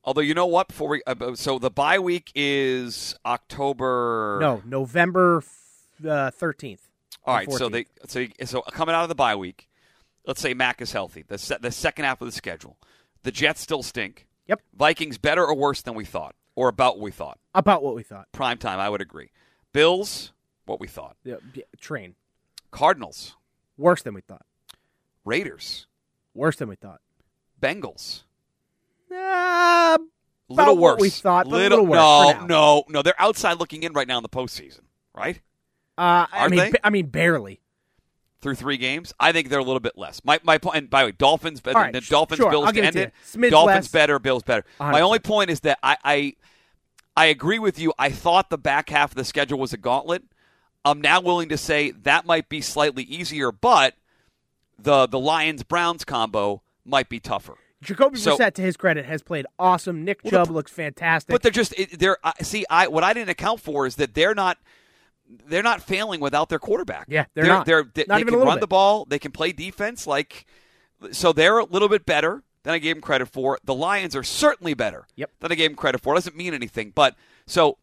Although 0.03 0.21
you 0.21 0.33
know 0.33 0.45
what, 0.45 0.69
before 0.69 0.89
we 0.89 1.01
uh, 1.05 1.35
so 1.35 1.59
the 1.59 1.69
bye 1.69 1.99
week 1.99 2.31
is 2.35 3.15
October. 3.25 4.39
No, 4.41 4.61
November 4.65 5.41
thirteenth. 6.01 6.89
Uh, 7.25 7.29
All 7.31 7.35
right, 7.35 7.47
14th. 7.47 7.57
so 7.57 7.69
they 7.69 7.85
so 8.07 8.25
so 8.45 8.61
coming 8.61 8.95
out 8.95 9.03
of 9.03 9.09
the 9.09 9.15
bye 9.15 9.35
week, 9.35 9.69
let's 10.25 10.39
say 10.41 10.53
Mac 10.53 10.81
is 10.81 10.91
healthy. 10.91 11.23
The 11.27 11.37
se- 11.37 11.57
the 11.61 11.71
second 11.71 12.05
half 12.05 12.21
of 12.21 12.27
the 12.27 12.31
schedule, 12.31 12.77
the 13.23 13.31
Jets 13.31 13.61
still 13.61 13.83
stink. 13.83 14.27
Yep. 14.47 14.61
Vikings 14.77 15.17
better 15.17 15.45
or 15.45 15.53
worse 15.55 15.81
than 15.81 15.93
we 15.93 16.05
thought, 16.05 16.35
or 16.55 16.69
about 16.69 16.95
what 16.95 17.03
we 17.03 17.11
thought. 17.11 17.37
About 17.53 17.83
what 17.83 17.95
we 17.95 18.03
thought. 18.03 18.27
Prime 18.31 18.57
time, 18.57 18.79
I 18.79 18.89
would 18.89 19.01
agree. 19.01 19.31
Bills, 19.73 20.31
what 20.65 20.79
we 20.79 20.87
thought. 20.87 21.17
Yeah, 21.25 21.35
train. 21.81 22.15
Cardinals, 22.71 23.35
worse 23.77 24.01
than 24.03 24.13
we 24.13 24.21
thought. 24.21 24.45
Raiders, 25.25 25.87
worse 26.33 26.55
than 26.55 26.69
we 26.69 26.75
thought. 26.77 27.01
Bengals, 27.61 28.23
uh, 29.13 29.97
little 30.47 30.77
worse. 30.77 31.01
we 31.01 31.09
thought, 31.09 31.47
little, 31.47 31.79
little 31.83 31.85
worse. 31.87 31.97
No, 32.39 32.45
no, 32.45 32.83
no. 32.87 33.01
They're 33.01 33.19
outside 33.19 33.59
looking 33.59 33.83
in 33.83 33.91
right 33.93 34.07
now 34.07 34.17
in 34.17 34.23
the 34.23 34.29
postseason, 34.29 34.81
right? 35.13 35.41
Uh, 35.97 36.27
I 36.31 36.39
Aren't 36.39 36.51
mean, 36.51 36.59
they? 36.59 36.71
I 36.83 36.89
mean, 36.89 37.07
barely 37.07 37.59
through 38.41 38.55
three 38.55 38.77
games. 38.77 39.13
I 39.19 39.31
think 39.31 39.49
they're 39.49 39.59
a 39.59 39.63
little 39.63 39.79
bit 39.79 39.97
less. 39.97 40.21
My 40.23 40.39
my 40.43 40.57
point. 40.57 40.77
And 40.77 40.89
by 40.89 41.01
the 41.01 41.07
way, 41.07 41.11
Dolphins. 41.13 41.61
All 41.65 41.73
right, 41.73 41.91
the 41.93 42.01
Dolphins 42.01 42.37
sure, 42.37 42.51
Bills 42.51 42.65
I'll 42.65 42.71
to 42.71 42.75
give 42.75 42.85
end 42.85 42.95
it. 42.95 43.49
Dolphins 43.49 43.65
less. 43.85 43.87
better. 43.87 44.19
Bills 44.19 44.43
better. 44.43 44.63
100%. 44.79 44.91
My 44.91 45.01
only 45.01 45.19
point 45.19 45.49
is 45.49 45.61
that 45.61 45.79
I, 45.81 45.97
I 46.03 46.33
I 47.15 47.25
agree 47.25 47.57
with 47.59 47.79
you. 47.79 47.93
I 47.97 48.09
thought 48.09 48.49
the 48.49 48.57
back 48.59 48.89
half 48.89 49.11
of 49.11 49.15
the 49.15 49.25
schedule 49.25 49.57
was 49.57 49.73
a 49.73 49.77
gauntlet. 49.77 50.23
I'm 50.85 51.01
now 51.01 51.19
willing 51.19 51.49
to 51.49 51.57
say 51.57 51.91
that 51.91 52.25
might 52.25 52.47
be 52.47 52.61
slightly 52.61 53.03
easier, 53.03 53.51
but 53.51 53.95
the 54.77 55.07
the 55.07 55.19
Lions 55.19 55.63
Browns 55.63 56.05
combo 56.05 56.61
might 56.85 57.09
be 57.09 57.19
tougher. 57.19 57.55
Jacoby 57.81 58.17
So- 58.17 58.37
Brissett, 58.37 58.53
to 58.55 58.61
his 58.61 58.75
credit, 58.77 59.05
has 59.05 59.21
played 59.21 59.45
awesome. 59.59 60.03
Nick 60.03 60.21
Well, 60.23 60.31
Chubb 60.31 60.47
the- 60.47 60.53
looks 60.53 60.71
fantastic. 60.71 61.31
But 61.31 61.41
they're 61.43 61.51
just 61.51 61.73
they're 61.97 62.17
I- 62.23 62.33
see 62.43 62.65
I 62.69 62.87
what 62.87 63.03
I 63.03 63.13
didn't 63.13 63.29
account 63.29 63.61
for 63.61 63.85
is 63.85 63.95
that 63.95 64.13
they're 64.13 64.35
not 64.35 64.57
they're 65.47 65.63
not 65.63 65.81
failing 65.81 66.19
without 66.19 66.49
their 66.49 66.59
quarterback. 66.59 67.05
Yeah, 67.09 67.25
they're 67.33 67.43
they're, 67.45 67.53
not. 67.53 67.65
They're, 67.65 67.83
they, 67.93 68.05
Not 68.07 68.17
they 68.19 68.23
can 68.23 68.35
run 68.39 68.55
bit. 68.57 68.61
the 68.61 68.67
ball. 68.67 69.05
They 69.05 69.19
can 69.19 69.31
play 69.31 69.51
defense. 69.51 70.07
Like 70.07 70.45
so, 71.11 71.33
they're 71.33 71.57
a 71.59 71.65
little 71.65 71.89
bit 71.89 72.05
better 72.05 72.43
than 72.63 72.73
I 72.73 72.79
gave 72.79 72.95
them 72.95 73.01
credit 73.01 73.27
for. 73.27 73.59
The 73.63 73.73
Lions 73.75 74.15
are 74.15 74.23
certainly 74.23 74.73
better 74.73 75.05
Yep. 75.15 75.31
than 75.39 75.51
I 75.51 75.55
gave 75.55 75.69
them 75.69 75.75
credit 75.77 76.01
for. 76.01 76.13
It 76.13 76.17
doesn't 76.17 76.35
mean 76.35 76.53
anything, 76.53 76.91
but 76.95 77.15
so 77.45 77.77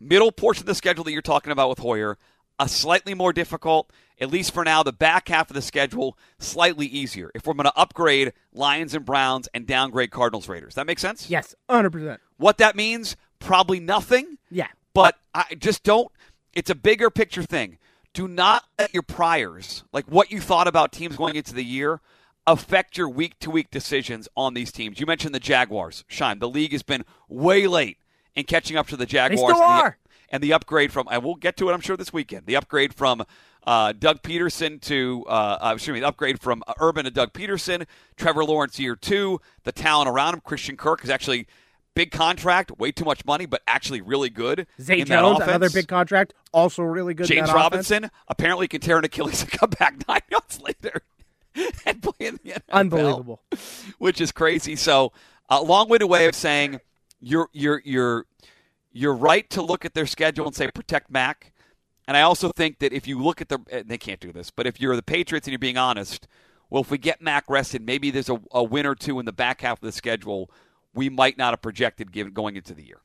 middle 0.00 0.32
portion 0.32 0.62
of 0.62 0.66
the 0.66 0.74
schedule 0.74 1.04
that 1.04 1.12
you're 1.12 1.22
talking 1.22 1.52
about 1.52 1.68
with 1.68 1.78
Hoyer, 1.78 2.18
a 2.58 2.68
slightly 2.68 3.14
more 3.14 3.32
difficult. 3.32 3.90
At 4.18 4.30
least 4.30 4.54
for 4.54 4.64
now, 4.64 4.82
the 4.82 4.92
back 4.94 5.28
half 5.28 5.50
of 5.50 5.54
the 5.54 5.60
schedule 5.60 6.16
slightly 6.38 6.86
easier. 6.86 7.30
If 7.34 7.46
we're 7.46 7.52
going 7.52 7.64
to 7.64 7.76
upgrade 7.78 8.32
Lions 8.54 8.94
and 8.94 9.04
Browns 9.04 9.46
and 9.52 9.66
downgrade 9.66 10.10
Cardinals 10.10 10.48
Raiders, 10.48 10.74
that 10.76 10.86
makes 10.86 11.02
sense. 11.02 11.28
yes, 11.28 11.54
hundred 11.68 11.90
percent. 11.90 12.20
What 12.38 12.56
that 12.58 12.76
means, 12.76 13.16
probably 13.40 13.78
nothing. 13.80 14.38
Yeah, 14.50 14.68
But 14.94 15.18
I 15.34 15.54
just 15.58 15.82
don't. 15.82 16.10
It's 16.56 16.70
a 16.70 16.74
bigger 16.74 17.10
picture 17.10 17.42
thing. 17.42 17.76
Do 18.14 18.26
not 18.26 18.64
let 18.78 18.94
your 18.94 19.02
priors, 19.02 19.84
like 19.92 20.06
what 20.06 20.30
you 20.30 20.40
thought 20.40 20.66
about 20.66 20.90
teams 20.90 21.14
going 21.16 21.36
into 21.36 21.52
the 21.52 21.62
year, 21.62 22.00
affect 22.46 22.96
your 22.96 23.10
week 23.10 23.38
to 23.40 23.50
week 23.50 23.70
decisions 23.70 24.26
on 24.34 24.54
these 24.54 24.72
teams. 24.72 24.98
You 24.98 25.04
mentioned 25.04 25.34
the 25.34 25.40
Jaguars. 25.40 26.04
Shine. 26.08 26.38
The 26.38 26.48
league 26.48 26.72
has 26.72 26.82
been 26.82 27.04
way 27.28 27.66
late 27.66 27.98
in 28.34 28.44
catching 28.44 28.78
up 28.78 28.86
to 28.88 28.96
the 28.96 29.04
Jaguars. 29.04 29.38
They 29.38 29.46
still 29.46 29.62
and 29.62 29.78
the- 29.78 29.84
are. 29.84 29.98
And 30.30 30.42
the 30.42 30.54
upgrade 30.54 30.92
from, 30.92 31.06
and 31.10 31.22
we'll 31.22 31.36
get 31.36 31.56
to 31.58 31.68
it, 31.70 31.72
I'm 31.72 31.80
sure, 31.80 31.96
this 31.96 32.12
weekend. 32.12 32.46
The 32.46 32.56
upgrade 32.56 32.92
from 32.94 33.22
uh, 33.64 33.92
Doug 33.92 34.22
Pederson 34.22 34.80
to, 34.82 35.24
uh, 35.28 35.58
uh, 35.60 35.72
excuse 35.74 35.94
me, 35.94 36.00
the 36.00 36.08
upgrade 36.08 36.40
from 36.40 36.64
Urban 36.80 37.04
to 37.04 37.12
Doug 37.12 37.32
Pederson, 37.32 37.86
Trevor 38.16 38.44
Lawrence 38.44 38.80
year 38.80 38.96
two, 38.96 39.40
the 39.62 39.72
talent 39.72 40.08
around 40.08 40.34
him. 40.34 40.40
Christian 40.40 40.76
Kirk 40.76 41.04
is 41.04 41.10
actually 41.10 41.46
big 41.96 42.12
contract, 42.12 42.78
way 42.78 42.92
too 42.92 43.04
much 43.04 43.24
money, 43.24 43.46
but 43.46 43.62
actually 43.66 44.00
really 44.00 44.30
good. 44.30 44.66
Zay 44.80 45.00
in 45.00 45.06
Jones, 45.06 45.40
another 45.40 45.70
big 45.70 45.88
contract, 45.88 46.34
also 46.52 46.82
really 46.82 47.14
good. 47.14 47.26
James 47.26 47.48
that 47.48 47.56
offense. 47.56 47.90
Robinson 47.90 48.10
apparently 48.28 48.68
can 48.68 48.80
tear 48.80 48.98
an 48.98 49.04
Achilles 49.04 49.42
and 49.42 49.50
come 49.50 49.70
back 49.70 50.06
nine 50.06 50.20
months 50.30 50.60
later 50.60 51.02
and 51.86 52.02
play 52.02 52.26
in 52.28 52.38
the 52.44 52.52
NFL, 52.52 52.62
unbelievable. 52.70 53.42
which 53.98 54.20
is 54.20 54.30
crazy. 54.30 54.76
So, 54.76 55.12
a 55.48 55.62
long-winded 55.62 56.08
way 56.08 56.26
of 56.26 56.34
saying 56.34 56.80
you're 57.18 57.48
you're 57.52 57.80
you're 57.84 58.26
you're 58.92 59.14
right 59.14 59.48
to 59.50 59.62
look 59.62 59.84
at 59.84 59.94
their 59.94 60.06
schedule 60.06 60.46
and 60.46 60.54
say 60.54 60.70
protect 60.70 61.10
Mac. 61.10 61.52
And 62.06 62.16
I 62.16 62.20
also 62.20 62.50
think 62.50 62.78
that 62.78 62.92
if 62.92 63.08
you 63.08 63.20
look 63.20 63.40
at 63.40 63.48
the, 63.48 63.58
they 63.84 63.98
can't 63.98 64.20
do 64.20 64.30
this, 64.30 64.52
but 64.52 64.64
if 64.66 64.80
you're 64.80 64.94
the 64.94 65.02
Patriots 65.02 65.48
and 65.48 65.52
you're 65.52 65.58
being 65.58 65.76
honest, 65.76 66.28
well, 66.70 66.82
if 66.82 66.90
we 66.90 66.98
get 66.98 67.20
Mac 67.20 67.44
rested, 67.48 67.82
maybe 67.82 68.12
there's 68.12 68.28
a, 68.28 68.40
a 68.52 68.62
win 68.62 68.86
or 68.86 68.94
two 68.94 69.18
in 69.18 69.24
the 69.26 69.32
back 69.32 69.62
half 69.62 69.78
of 69.78 69.86
the 69.86 69.90
schedule 69.90 70.48
we 70.96 71.08
might 71.08 71.38
not 71.38 71.52
have 71.52 71.62
projected 71.62 72.10
given 72.10 72.32
going 72.32 72.56
into 72.56 72.74
the 72.74 72.84
year. 72.84 73.00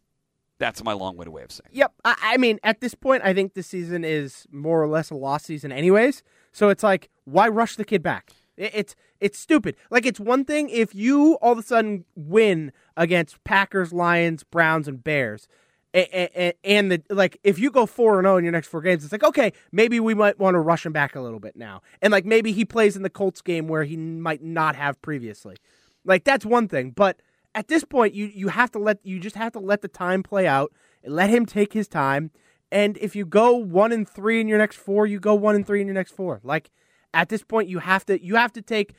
That's 0.58 0.84
my 0.84 0.94
long-winded 0.94 1.34
way 1.34 1.44
of 1.44 1.52
saying. 1.52 1.70
Yep. 1.72 1.94
I, 2.06 2.16
I 2.22 2.38
mean, 2.38 2.60
at 2.64 2.82
this 2.82 2.94
point, 2.94 3.24
I 3.24 3.34
think 3.34 3.56
the 3.56 3.64
season 3.64 4.04
is 4.06 4.46
more 4.52 4.82
or 4.82 4.88
less 4.88 5.10
a 5.10 5.16
lost 5.16 5.46
season, 5.46 5.72
anyways. 5.72 6.24
So 6.52 6.70
it's 6.70 6.84
like, 6.84 7.10
why 7.26 7.48
rush 7.48 7.76
the 7.76 7.86
kid 7.86 8.04
back? 8.04 8.32
It, 8.58 8.72
it's 8.74 8.96
it's 9.20 9.40
stupid. 9.40 9.76
Like 9.90 10.06
it's 10.06 10.20
one 10.20 10.46
thing 10.46 10.70
if 10.70 10.94
you 10.96 11.36
all 11.42 11.54
of 11.54 11.58
a 11.58 11.64
sudden 11.64 12.06
win 12.16 12.72
against 12.96 13.44
Packers, 13.44 13.92
Lions, 13.92 14.44
Browns, 14.44 14.88
and 14.88 15.04
Bears, 15.04 15.48
and, 15.94 16.54
and 16.64 16.92
the 16.92 17.02
like. 17.10 17.40
If 17.44 17.60
you 17.60 17.72
go 17.72 17.86
four 17.86 18.20
and 18.20 18.26
zero 18.26 18.38
in 18.38 18.44
your 18.44 18.52
next 18.52 18.68
four 18.68 18.82
games, 18.82 19.04
it's 19.04 19.12
like 19.12 19.24
okay, 19.24 19.54
maybe 19.72 20.00
we 20.00 20.14
might 20.14 20.40
want 20.40 20.56
to 20.56 20.60
rush 20.60 20.86
him 20.86 20.94
back 20.94 21.16
a 21.16 21.22
little 21.22 21.40
bit 21.40 21.56
now, 21.56 21.82
and 22.02 22.12
like 22.12 22.26
maybe 22.26 22.52
he 22.52 22.66
plays 22.66 22.96
in 22.96 23.04
the 23.04 23.10
Colts 23.10 23.42
game 23.42 23.68
where 23.68 23.84
he 23.84 23.98
might 23.98 24.44
not 24.44 24.76
have 24.76 25.02
previously. 25.02 25.56
Like 26.04 26.24
that's 26.24 26.46
one 26.46 26.68
thing, 26.68 26.92
but 26.92 27.22
at 27.54 27.68
this 27.68 27.84
point, 27.84 28.14
you 28.14 28.26
you 28.26 28.48
have 28.50 28.72
to 28.72 28.80
let 28.80 29.00
you 29.04 29.20
just 29.20 29.36
have 29.36 29.52
to 29.54 29.60
let 29.60 29.82
the 29.82 29.88
time 29.88 30.24
play 30.24 30.48
out 30.48 30.72
and 31.04 31.14
let 31.14 31.30
him 31.30 31.46
take 31.46 31.74
his 31.74 31.88
time. 31.88 32.32
And 32.72 32.98
if 33.00 33.16
you 33.16 33.26
go 33.26 33.54
one 33.56 33.92
and 33.92 34.08
three 34.08 34.40
in 34.40 34.48
your 34.48 34.58
next 34.58 34.78
four, 34.78 35.06
you 35.06 35.20
go 35.20 35.34
one 35.36 35.56
and 35.56 35.68
three 35.68 35.82
in 35.82 35.88
your 35.88 35.94
next 35.94 36.12
four. 36.12 36.40
Like 36.44 36.72
at 37.14 37.30
this 37.30 37.44
point, 37.44 37.68
you 37.70 37.80
have 37.80 38.06
to 38.06 38.24
you 38.24 38.36
have 38.36 38.54
to 38.54 38.62
take 38.62 38.94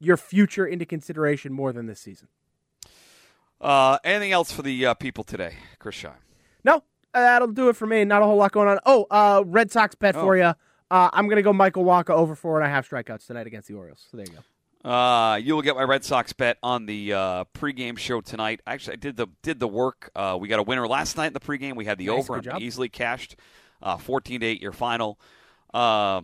your 0.00 0.16
future 0.16 0.66
into 0.66 0.84
consideration 0.84 1.52
more 1.52 1.72
than 1.72 1.86
this 1.86 2.00
season. 2.00 2.28
Uh, 3.60 3.98
anything 4.04 4.32
else 4.32 4.52
for 4.52 4.62
the 4.62 4.86
uh, 4.86 4.94
people 4.94 5.24
today, 5.24 5.56
Chris 5.78 5.96
Scheim? 5.96 6.12
No, 6.64 6.76
uh, 6.76 6.80
that'll 7.14 7.48
do 7.48 7.68
it 7.68 7.76
for 7.76 7.86
me. 7.86 8.04
Not 8.04 8.20
a 8.20 8.24
whole 8.24 8.36
lot 8.36 8.52
going 8.52 8.68
on. 8.68 8.78
Oh, 8.84 9.06
uh, 9.10 9.42
Red 9.46 9.70
Sox 9.70 9.94
bet 9.94 10.16
Oh. 10.16 10.20
for 10.20 10.36
you. 10.36 10.52
Uh, 10.90 11.10
I'm 11.12 11.28
gonna 11.28 11.42
go 11.42 11.52
Michael 11.52 11.84
Wacha 11.84 12.10
over 12.10 12.34
four 12.34 12.60
and 12.60 12.66
a 12.66 12.68
half 12.70 12.88
strikeouts 12.88 13.26
tonight 13.26 13.46
against 13.46 13.68
the 13.68 13.74
Orioles. 13.74 14.06
So 14.10 14.16
there 14.16 14.26
you 14.26 14.32
go. 14.32 14.38
Uh, 14.84 15.36
you 15.42 15.54
will 15.54 15.62
get 15.62 15.74
my 15.76 15.82
Red 15.82 16.04
Sox 16.04 16.32
bet 16.34 16.58
on 16.62 16.84
the 16.84 17.14
uh, 17.14 17.44
pregame 17.54 17.96
show 17.96 18.20
tonight. 18.20 18.60
Actually, 18.66 18.94
I 18.94 18.96
did 18.96 19.16
the 19.16 19.28
did 19.42 19.58
the 19.58 19.68
work. 19.68 20.10
Uh, 20.14 20.36
we 20.38 20.46
got 20.48 20.58
a 20.58 20.62
winner 20.62 20.86
last 20.86 21.16
night 21.16 21.28
in 21.28 21.32
the 21.32 21.40
pregame. 21.40 21.74
We 21.74 21.86
had 21.86 21.96
the 21.96 22.06
Nice, 22.06 22.28
over 22.28 22.36
and 22.36 22.62
easily 22.62 22.88
cashed. 22.90 23.36
Uh, 23.82 23.96
14 23.96 24.40
to 24.40 24.46
8 24.46 24.62
your 24.62 24.72
final. 24.72 25.18
Uh, 25.72 26.22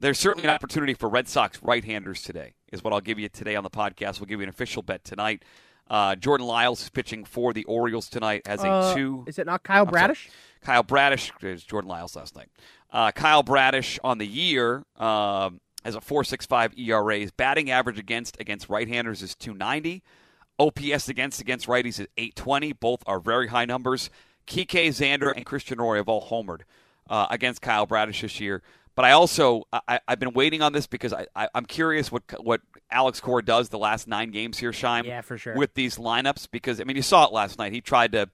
there's 0.00 0.18
certainly 0.18 0.48
an 0.48 0.54
opportunity 0.54 0.94
for 0.94 1.08
Red 1.08 1.28
Sox 1.28 1.62
right-handers 1.62 2.22
today. 2.22 2.54
Is 2.72 2.84
what 2.84 2.92
I'll 2.92 3.00
give 3.00 3.18
you 3.18 3.28
today 3.28 3.56
on 3.56 3.64
the 3.64 3.70
podcast. 3.70 4.20
We'll 4.20 4.26
give 4.26 4.40
you 4.40 4.44
an 4.44 4.48
official 4.48 4.82
bet 4.82 5.04
tonight. 5.04 5.44
Uh, 5.88 6.14
Jordan 6.14 6.46
Lyles 6.46 6.82
is 6.82 6.88
pitching 6.88 7.24
for 7.24 7.52
the 7.52 7.64
Orioles 7.64 8.08
tonight. 8.08 8.42
as 8.46 8.62
a 8.62 8.92
two. 8.94 9.24
Is 9.26 9.38
it 9.38 9.46
not 9.46 9.64
Kyle. 9.64 9.84
Bradish? 9.84 10.30
Kyle 10.62 10.82
Bradish, 10.84 11.32
it 11.42 11.46
was 11.46 11.64
Jordan 11.64 11.88
Lyles 11.88 12.14
last 12.14 12.36
night. 12.36 12.48
Uh, 12.92 13.10
Kyle 13.10 13.42
Bradish 13.42 13.98
on 14.04 14.18
the 14.18 14.26
year 14.26 14.84
um, 14.96 15.60
has 15.84 15.94
a 15.94 16.00
4.65 16.00 16.78
ERA. 16.78 17.18
His 17.18 17.30
batting 17.30 17.70
average 17.70 17.98
against 17.98 18.38
against 18.40 18.68
right-handers 18.68 19.22
is 19.22 19.34
290. 19.34 20.02
OPS 20.58 21.08
against 21.08 21.40
against 21.40 21.66
righties 21.66 21.98
is 22.00 22.06
820. 22.18 22.74
Both 22.74 23.02
are 23.06 23.18
very 23.18 23.48
high 23.48 23.64
numbers. 23.64 24.10
Kike 24.46 24.88
Xander 24.88 25.32
and 25.34 25.46
Christian 25.46 25.80
Arroyo 25.80 25.96
have 25.96 26.08
all 26.08 26.28
homered 26.28 26.62
uh, 27.08 27.26
against 27.30 27.62
Kyle 27.62 27.86
Bradish 27.86 28.20
this 28.20 28.40
year. 28.40 28.62
But 28.94 29.04
I 29.04 29.12
also 29.12 29.64
I, 29.72 30.00
I've 30.06 30.18
been 30.18 30.34
waiting 30.34 30.60
on 30.60 30.72
this 30.72 30.86
because 30.86 31.12
I, 31.12 31.26
I 31.34 31.48
I'm 31.54 31.64
curious 31.64 32.12
what 32.12 32.24
what 32.42 32.60
Alex 32.90 33.20
Cora 33.20 33.42
does 33.42 33.68
the 33.68 33.78
last 33.78 34.06
nine 34.06 34.30
games 34.30 34.58
here, 34.58 34.72
Shime. 34.72 35.06
Yeah, 35.06 35.22
for 35.22 35.38
sure. 35.38 35.54
With 35.54 35.74
these 35.74 35.96
lineups 35.96 36.48
because 36.50 36.80
I 36.80 36.84
mean 36.84 36.96
you 36.96 37.02
saw 37.02 37.24
it 37.24 37.32
last 37.32 37.58
night. 37.58 37.72
He 37.72 37.80
tried 37.80 38.12
to 38.12 38.28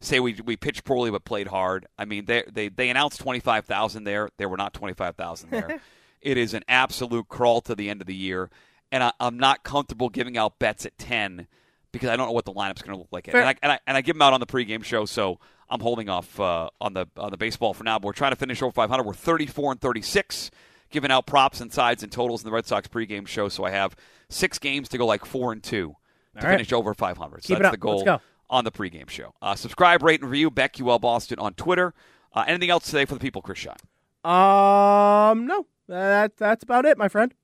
say 0.00 0.20
we 0.20 0.38
we 0.44 0.56
pitched 0.56 0.84
poorly 0.84 1.10
but 1.10 1.24
played 1.24 1.48
hard. 1.48 1.86
I 1.98 2.04
mean 2.04 2.26
they 2.26 2.44
they 2.52 2.68
they 2.68 2.90
announced 2.90 3.20
twenty 3.20 3.40
five 3.40 3.64
thousand 3.64 4.04
there. 4.04 4.28
There 4.36 4.48
were 4.48 4.56
not 4.58 4.74
twenty 4.74 4.94
five 4.94 5.16
thousand 5.16 5.50
there. 5.50 5.80
it 6.22 6.36
is 6.36 6.54
an 6.54 6.62
absolute 6.68 7.28
crawl 7.28 7.60
to 7.62 7.74
the 7.74 7.90
end 7.90 8.00
of 8.00 8.06
the 8.06 8.14
year, 8.14 8.50
and 8.90 9.02
I, 9.02 9.12
I'm 9.20 9.38
not 9.38 9.64
comfortable 9.64 10.08
giving 10.08 10.36
out 10.36 10.58
bets 10.58 10.86
at 10.86 10.96
ten 10.98 11.46
because 11.92 12.08
I 12.08 12.16
don't 12.16 12.26
know 12.26 12.32
what 12.32 12.44
the 12.44 12.52
lineup's 12.52 12.82
going 12.82 12.94
to 12.94 12.98
look 12.98 13.12
like. 13.12 13.26
Fair. 13.26 13.40
And 13.40 13.48
I, 13.50 13.54
and 13.62 13.72
I 13.72 13.78
and 13.86 13.96
I 13.96 14.00
give 14.00 14.14
them 14.14 14.22
out 14.22 14.32
on 14.32 14.40
the 14.40 14.46
pregame 14.46 14.84
show, 14.84 15.04
so 15.04 15.38
I'm 15.68 15.80
holding 15.80 16.08
off 16.08 16.38
uh, 16.40 16.70
on 16.80 16.94
the 16.94 17.06
on 17.16 17.30
the 17.30 17.36
baseball 17.36 17.74
for 17.74 17.84
now. 17.84 17.98
But 17.98 18.06
we're 18.06 18.12
trying 18.12 18.32
to 18.32 18.36
finish 18.36 18.62
over 18.62 18.72
500. 18.72 19.02
We're 19.04 19.12
34 19.12 19.72
and 19.72 19.80
36, 19.80 20.50
giving 20.90 21.10
out 21.10 21.26
props 21.26 21.60
and 21.60 21.72
sides 21.72 22.02
and 22.02 22.10
totals 22.10 22.42
in 22.42 22.46
the 22.46 22.52
Red 22.54 22.66
Sox 22.66 22.88
pregame 22.88 23.26
show. 23.26 23.48
So 23.48 23.64
I 23.64 23.70
have 23.70 23.96
six 24.28 24.58
games 24.58 24.88
to 24.90 24.98
go 24.98 25.06
like 25.06 25.24
four 25.24 25.52
and 25.52 25.62
two 25.62 25.96
to 26.36 26.42
All 26.42 26.48
right. 26.48 26.54
finish 26.54 26.72
over 26.72 26.94
500. 26.94 27.42
So 27.44 27.54
Keep 27.54 27.62
that's 27.62 27.72
the 27.72 27.78
goal 27.78 28.20
on 28.48 28.64
the 28.64 28.72
pregame 28.72 29.08
show. 29.08 29.34
Uh, 29.40 29.54
subscribe, 29.54 30.02
rate, 30.02 30.20
and 30.20 30.30
review 30.30 30.50
BetQL 30.50 31.00
Boston 31.00 31.38
on 31.38 31.54
Twitter. 31.54 31.94
Uh, 32.34 32.44
anything 32.46 32.70
else 32.70 32.86
today 32.86 33.04
for 33.04 33.14
the 33.14 33.20
people, 33.20 33.42
Chris 33.42 33.58
Shine? 33.58 33.76
Um, 34.24 35.46
no. 35.46 35.66
That 35.88 36.36
that's 36.36 36.62
about 36.64 36.84
it, 36.84 36.96
my 36.98 37.08
friend. 37.08 37.34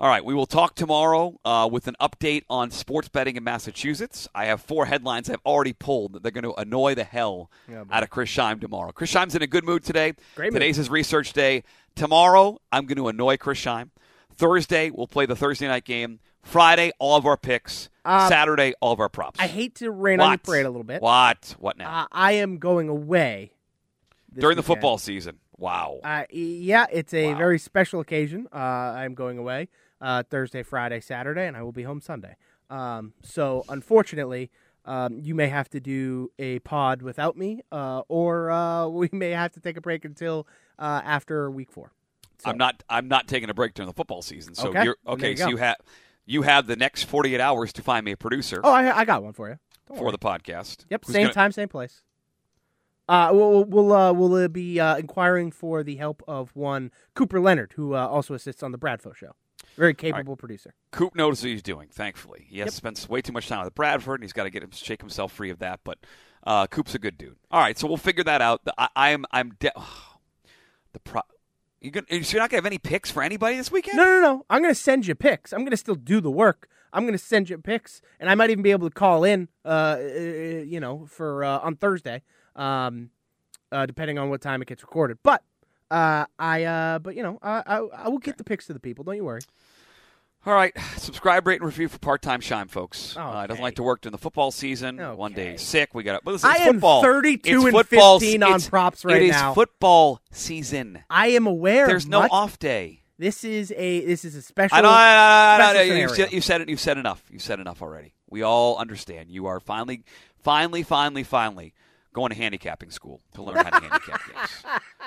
All 0.00 0.08
right, 0.08 0.24
we 0.24 0.32
will 0.32 0.46
talk 0.46 0.76
tomorrow 0.76 1.40
uh, 1.44 1.68
with 1.70 1.88
an 1.88 1.96
update 2.00 2.44
on 2.48 2.70
sports 2.70 3.08
betting 3.08 3.34
in 3.34 3.42
Massachusetts. 3.42 4.28
I 4.32 4.44
have 4.44 4.60
four 4.60 4.86
headlines 4.86 5.28
I've 5.28 5.40
already 5.44 5.72
pulled 5.72 6.12
that 6.12 6.22
they're 6.22 6.30
going 6.30 6.44
to 6.44 6.54
annoy 6.54 6.94
the 6.94 7.02
hell 7.02 7.50
Yeah, 7.68 7.82
out 7.90 8.04
of 8.04 8.10
Chris 8.10 8.30
Scheim 8.30 8.60
tomorrow. 8.60 8.92
Chris 8.92 9.12
Scheim's 9.12 9.34
in 9.34 9.42
a 9.42 9.48
good 9.48 9.64
mood 9.64 9.82
today. 9.82 10.12
Great 10.36 10.52
mood. 10.52 10.60
Today's 10.60 10.76
his 10.76 10.88
research 10.88 11.32
day. 11.32 11.64
Tomorrow, 11.96 12.60
I'm 12.70 12.86
going 12.86 12.98
to 12.98 13.08
annoy 13.08 13.38
Chris 13.38 13.58
Scheim. 13.60 13.90
Thursday, 14.36 14.90
we'll 14.90 15.08
play 15.08 15.26
the 15.26 15.34
Thursday 15.34 15.66
night 15.66 15.84
game. 15.84 16.20
Friday, 16.42 16.92
all 17.00 17.16
of 17.16 17.26
our 17.26 17.36
picks. 17.36 17.88
Um, 18.04 18.28
Saturday, 18.28 18.74
all 18.80 18.92
of 18.92 19.00
our 19.00 19.08
props. 19.08 19.40
I 19.40 19.48
hate 19.48 19.74
to 19.76 19.90
rain 19.90 20.20
on 20.20 20.26
your 20.26 20.30
What? 20.34 20.42
parade 20.44 20.64
a 20.66 20.70
little 20.70 20.84
bit. 20.84 21.02
What? 21.02 21.56
What 21.58 21.76
now? 21.76 22.02
Uh, 22.02 22.06
I 22.12 22.32
am 22.34 22.58
going 22.58 22.88
away 22.88 23.50
During 24.32 24.56
the 24.56 24.62
football 24.62 24.96
season. 24.96 25.38
Wow. 25.58 26.00
Uh, 26.04 26.24
yeah, 26.30 26.86
it's 26.92 27.12
a 27.12 27.32
Wow. 27.32 27.38
very 27.38 27.58
special 27.58 28.00
occasion. 28.00 28.46
Uh, 28.52 28.56
I'm 28.56 29.14
going 29.14 29.38
away 29.38 29.68
uh, 30.00 30.22
Thursday, 30.22 30.62
Friday, 30.62 31.00
Saturday, 31.00 31.46
and 31.46 31.56
I 31.56 31.62
will 31.62 31.72
be 31.72 31.82
home 31.82 32.00
Sunday. 32.00 32.36
Um, 32.70 33.12
so, 33.22 33.64
unfortunately, 33.68 34.50
um, 34.84 35.18
you 35.18 35.34
may 35.34 35.48
have 35.48 35.68
to 35.70 35.80
do 35.80 36.30
a 36.38 36.60
pod 36.60 37.02
without 37.02 37.36
me, 37.36 37.60
uh, 37.72 38.02
or 38.08 38.50
uh, 38.50 38.86
we 38.88 39.08
may 39.12 39.30
have 39.30 39.52
to 39.52 39.60
take 39.60 39.76
a 39.76 39.80
break 39.80 40.04
until 40.04 40.46
uh, 40.78 41.00
after 41.04 41.50
week 41.50 41.70
four. 41.72 41.92
So- 42.38 42.50
I'm 42.50 42.56
not. 42.58 42.84
I'm 42.88 43.08
not 43.08 43.26
taking 43.26 43.50
a 43.50 43.54
break 43.54 43.74
during 43.74 43.88
the 43.88 43.92
football 43.94 44.22
season. 44.22 44.54
So 44.54 44.68
Okay. 44.68 44.84
you're 44.84 44.96
okay. 45.08 45.30
you 45.32 45.36
so 45.38 45.48
you 45.48 45.56
have 45.56 45.76
you 46.24 46.42
have 46.42 46.66
the 46.68 46.76
next 46.76 47.04
48 47.04 47.40
hours 47.40 47.72
to 47.72 47.82
find 47.82 48.04
me 48.04 48.12
a 48.12 48.16
producer 48.16 48.60
Oh, 48.62 48.70
I, 48.70 48.98
I 49.00 49.04
got 49.04 49.22
one 49.24 49.32
for 49.32 49.48
you. 49.48 49.58
Don't 49.88 49.96
for 49.98 50.04
worry. 50.04 50.12
the 50.12 50.18
podcast. 50.18 50.84
Yep, 50.90 51.04
Who's 51.06 51.14
same 51.14 51.22
gonna- 51.24 51.34
time, 51.34 51.50
same 51.52 51.68
place. 51.68 52.02
Uh, 53.08 53.30
we'll 53.32 53.64
we'll 53.64 53.92
uh, 53.92 54.12
we'll 54.12 54.34
uh, 54.34 54.48
be 54.48 54.78
uh, 54.78 54.96
inquiring 54.98 55.50
for 55.50 55.82
the 55.82 55.96
help 55.96 56.22
of 56.28 56.54
one 56.54 56.90
Cooper 57.14 57.40
Leonard, 57.40 57.72
who 57.76 57.94
uh, 57.94 58.06
also 58.06 58.34
assists 58.34 58.62
on 58.62 58.72
the 58.72 58.78
Bradfo 58.78 59.14
show. 59.14 59.32
Very 59.76 59.94
capable 59.94 60.36
producer. 60.36 60.74
Coop 60.90 61.14
knows 61.14 61.40
what 61.42 61.50
he's 61.50 61.62
doing. 61.62 61.88
Thankfully, 61.90 62.46
he 62.48 62.58
has 62.58 62.66
Yep. 62.66 62.74
spent 62.74 63.06
way 63.08 63.22
too 63.22 63.32
much 63.32 63.48
time 63.48 63.64
with 63.64 63.74
Bradford, 63.74 64.16
and 64.20 64.24
he's 64.24 64.32
got 64.32 64.44
to 64.44 64.50
get 64.50 64.62
him 64.62 64.70
shake 64.72 65.00
himself 65.00 65.32
free 65.32 65.50
of 65.50 65.58
that. 65.60 65.80
But 65.84 65.98
uh, 66.44 66.66
Coop's 66.66 66.94
a 66.94 66.98
good 66.98 67.16
dude. 67.16 67.36
All 67.50 67.60
right, 67.60 67.78
so 67.78 67.86
we'll 67.86 67.96
figure 67.96 68.24
that 68.24 68.42
out. 68.42 68.64
The- 68.64 68.74
I, 68.76 68.88
I 68.96 69.10
am. 69.10 69.24
I'm. 69.30 69.52
De- 69.60 69.72
the 70.92 71.00
pro. 71.00 71.22
You 71.80 71.92
gonna, 71.92 72.06
you're 72.10 72.20
not 72.40 72.50
gonna 72.50 72.58
have 72.58 72.66
any 72.66 72.78
picks 72.78 73.10
for 73.10 73.22
anybody 73.22 73.56
this 73.56 73.70
weekend? 73.70 73.96
No, 73.98 74.04
no, 74.04 74.20
no. 74.20 74.46
I'm 74.50 74.62
going 74.62 74.74
to 74.74 74.80
send 74.80 75.06
you 75.06 75.14
picks. 75.14 75.52
I'm 75.52 75.60
going 75.60 75.70
to 75.70 75.76
still 75.76 75.94
do 75.94 76.20
the 76.20 76.30
work. 76.30 76.68
I'm 76.92 77.04
going 77.04 77.12
to 77.12 77.18
send 77.18 77.48
you 77.50 77.58
picks, 77.58 78.00
and 78.18 78.28
I 78.28 78.34
might 78.34 78.50
even 78.50 78.62
be 78.62 78.72
able 78.72 78.88
to 78.88 78.94
call 78.94 79.22
in, 79.22 79.48
uh, 79.64 79.68
uh, 79.68 79.98
you 80.00 80.80
know, 80.80 81.06
for 81.08 81.44
uh, 81.44 81.58
on 81.60 81.76
Thursday, 81.76 82.22
um, 82.58 83.10
uh, 83.72 83.86
depending 83.86 84.18
on 84.18 84.28
what 84.30 84.40
time 84.40 84.60
it 84.62 84.68
gets 84.68 84.82
recorded. 84.82 85.18
But 85.22 85.42
uh, 85.90 86.26
I, 86.38 86.64
uh, 86.64 86.98
but 86.98 87.14
you 87.16 87.22
know, 87.22 87.38
I, 87.42 87.62
I, 87.66 87.76
I 88.04 88.08
will 88.08 88.18
get 88.18 88.36
the 88.38 88.44
picks 88.44 88.66
to 88.66 88.72
the 88.74 88.80
people. 88.80 89.04
Don't 89.04 89.16
you 89.16 89.24
worry. 89.24 89.40
All 90.46 90.54
right, 90.54 90.72
subscribe, 90.96 91.46
rate, 91.46 91.60
and 91.60 91.66
review 91.66 91.88
for 91.88 91.98
part-time 91.98 92.40
shine, 92.40 92.68
folks. 92.68 93.16
Uh, 93.16 93.20
Okay. 93.28 93.46
doesn't 93.48 93.62
like 93.62 93.74
to 93.76 93.82
work 93.82 94.00
during 94.02 94.12
the 94.12 94.18
football 94.18 94.50
season. 94.50 94.98
One 94.98 95.32
day 95.32 95.56
sick. 95.56 95.94
We 95.94 96.02
got. 96.02 96.22
But 96.24 96.32
listen, 96.32 96.50
I 96.50 96.54
am 96.64 96.74
football. 96.74 97.02
32 97.02 97.48
It's 97.56 97.64
and 97.64 97.72
football. 97.74 98.20
15 98.20 98.42
on 98.42 98.48
It's- 98.50 98.68
props 98.68 99.04
right 99.04 99.16
It 99.22 99.26
is 99.26 99.30
now. 99.32 99.54
football 99.54 100.20
season. 100.30 101.00
I 101.10 101.28
am 101.28 101.46
aware. 101.46 101.86
There's 101.86 102.06
no 102.06 102.20
off 102.30 102.58
day. 102.58 103.02
This 103.18 103.42
is 103.42 103.72
a 103.76 104.04
this 104.06 104.24
is 104.24 104.36
a 104.36 104.42
special. 104.42 104.76
I 104.78 104.80
know. 104.80 104.88
I 104.90 104.92
know, 104.92 105.00
I 105.00 105.56
know, 105.58 105.64
I 105.64 105.72
know. 105.72 105.78
special 105.82 105.96
You've, 105.98 106.10
said, 106.14 106.32
you've 106.32 106.44
said 106.44 106.60
it. 106.60 106.68
You've 106.68 106.80
said 106.80 106.98
enough. 106.98 107.24
You've 107.32 107.42
said 107.42 107.58
enough 107.58 107.82
already. 107.82 108.14
We 108.30 108.42
all 108.42 108.76
understand. 108.78 109.28
You 109.30 109.46
are 109.46 109.58
finally, 109.58 110.04
finally, 110.40 110.84
finally, 110.84 111.24
finally 111.24 111.74
going 112.12 112.30
to 112.30 112.36
handicapping 112.36 112.90
school 112.90 113.20
to 113.34 113.42
learn 113.42 113.56
how 113.56 113.70
to 113.70 113.80
handicap 113.80 114.20
games. 114.34 114.64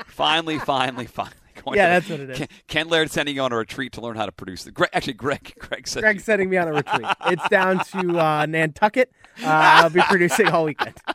Finally, 0.08 0.60
finally, 0.60 1.06
finally. 1.08 1.36
Going 1.66 1.78
Yeah, 1.78 1.88
to- 1.88 1.92
that's 1.94 2.10
what 2.10 2.20
it 2.22 2.30
is. 2.32 2.38
Ken, 2.40 2.48
Ken 2.68 2.88
Laird 2.90 3.12
sending 3.12 3.36
you 3.36 3.42
on 3.42 3.52
a 3.52 3.58
retreat 3.58 3.92
to 3.94 4.02
learn 4.02 4.16
how 4.16 4.26
to 4.26 4.32
produce 4.32 4.64
the. 4.64 4.72
Greg, 4.72 4.90
actually, 4.94 5.14
Greg. 5.14 5.54
Greg 5.60 5.88
said. 5.88 6.02
Greg's 6.02 6.24
sending 6.24 6.50
me 6.50 6.58
on 6.58 6.68
a 6.70 6.74
retreat. 6.74 7.06
It's 7.28 7.48
down 7.50 7.84
to 7.86 8.20
uh, 8.20 8.46
Nantucket. 8.48 9.12
Uh, 9.44 9.48
I'll 9.48 9.90
be 9.90 10.02
producing 10.02 10.48
all 10.48 10.66
weekend. 10.66 10.96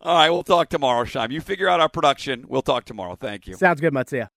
All 0.00 0.16
right, 0.16 0.28
we'll 0.30 0.42
talk 0.42 0.68
tomorrow, 0.68 1.04
Shime. 1.04 1.30
You 1.30 1.40
figure 1.40 1.68
out 1.68 1.80
our 1.80 1.88
production. 1.88 2.44
We'll 2.48 2.60
talk 2.60 2.84
tomorrow. 2.84 3.14
Thank 3.16 3.46
you. 3.46 3.54
Sounds 3.54 3.80
good, 3.80 3.92
Matsuya. 3.94 4.28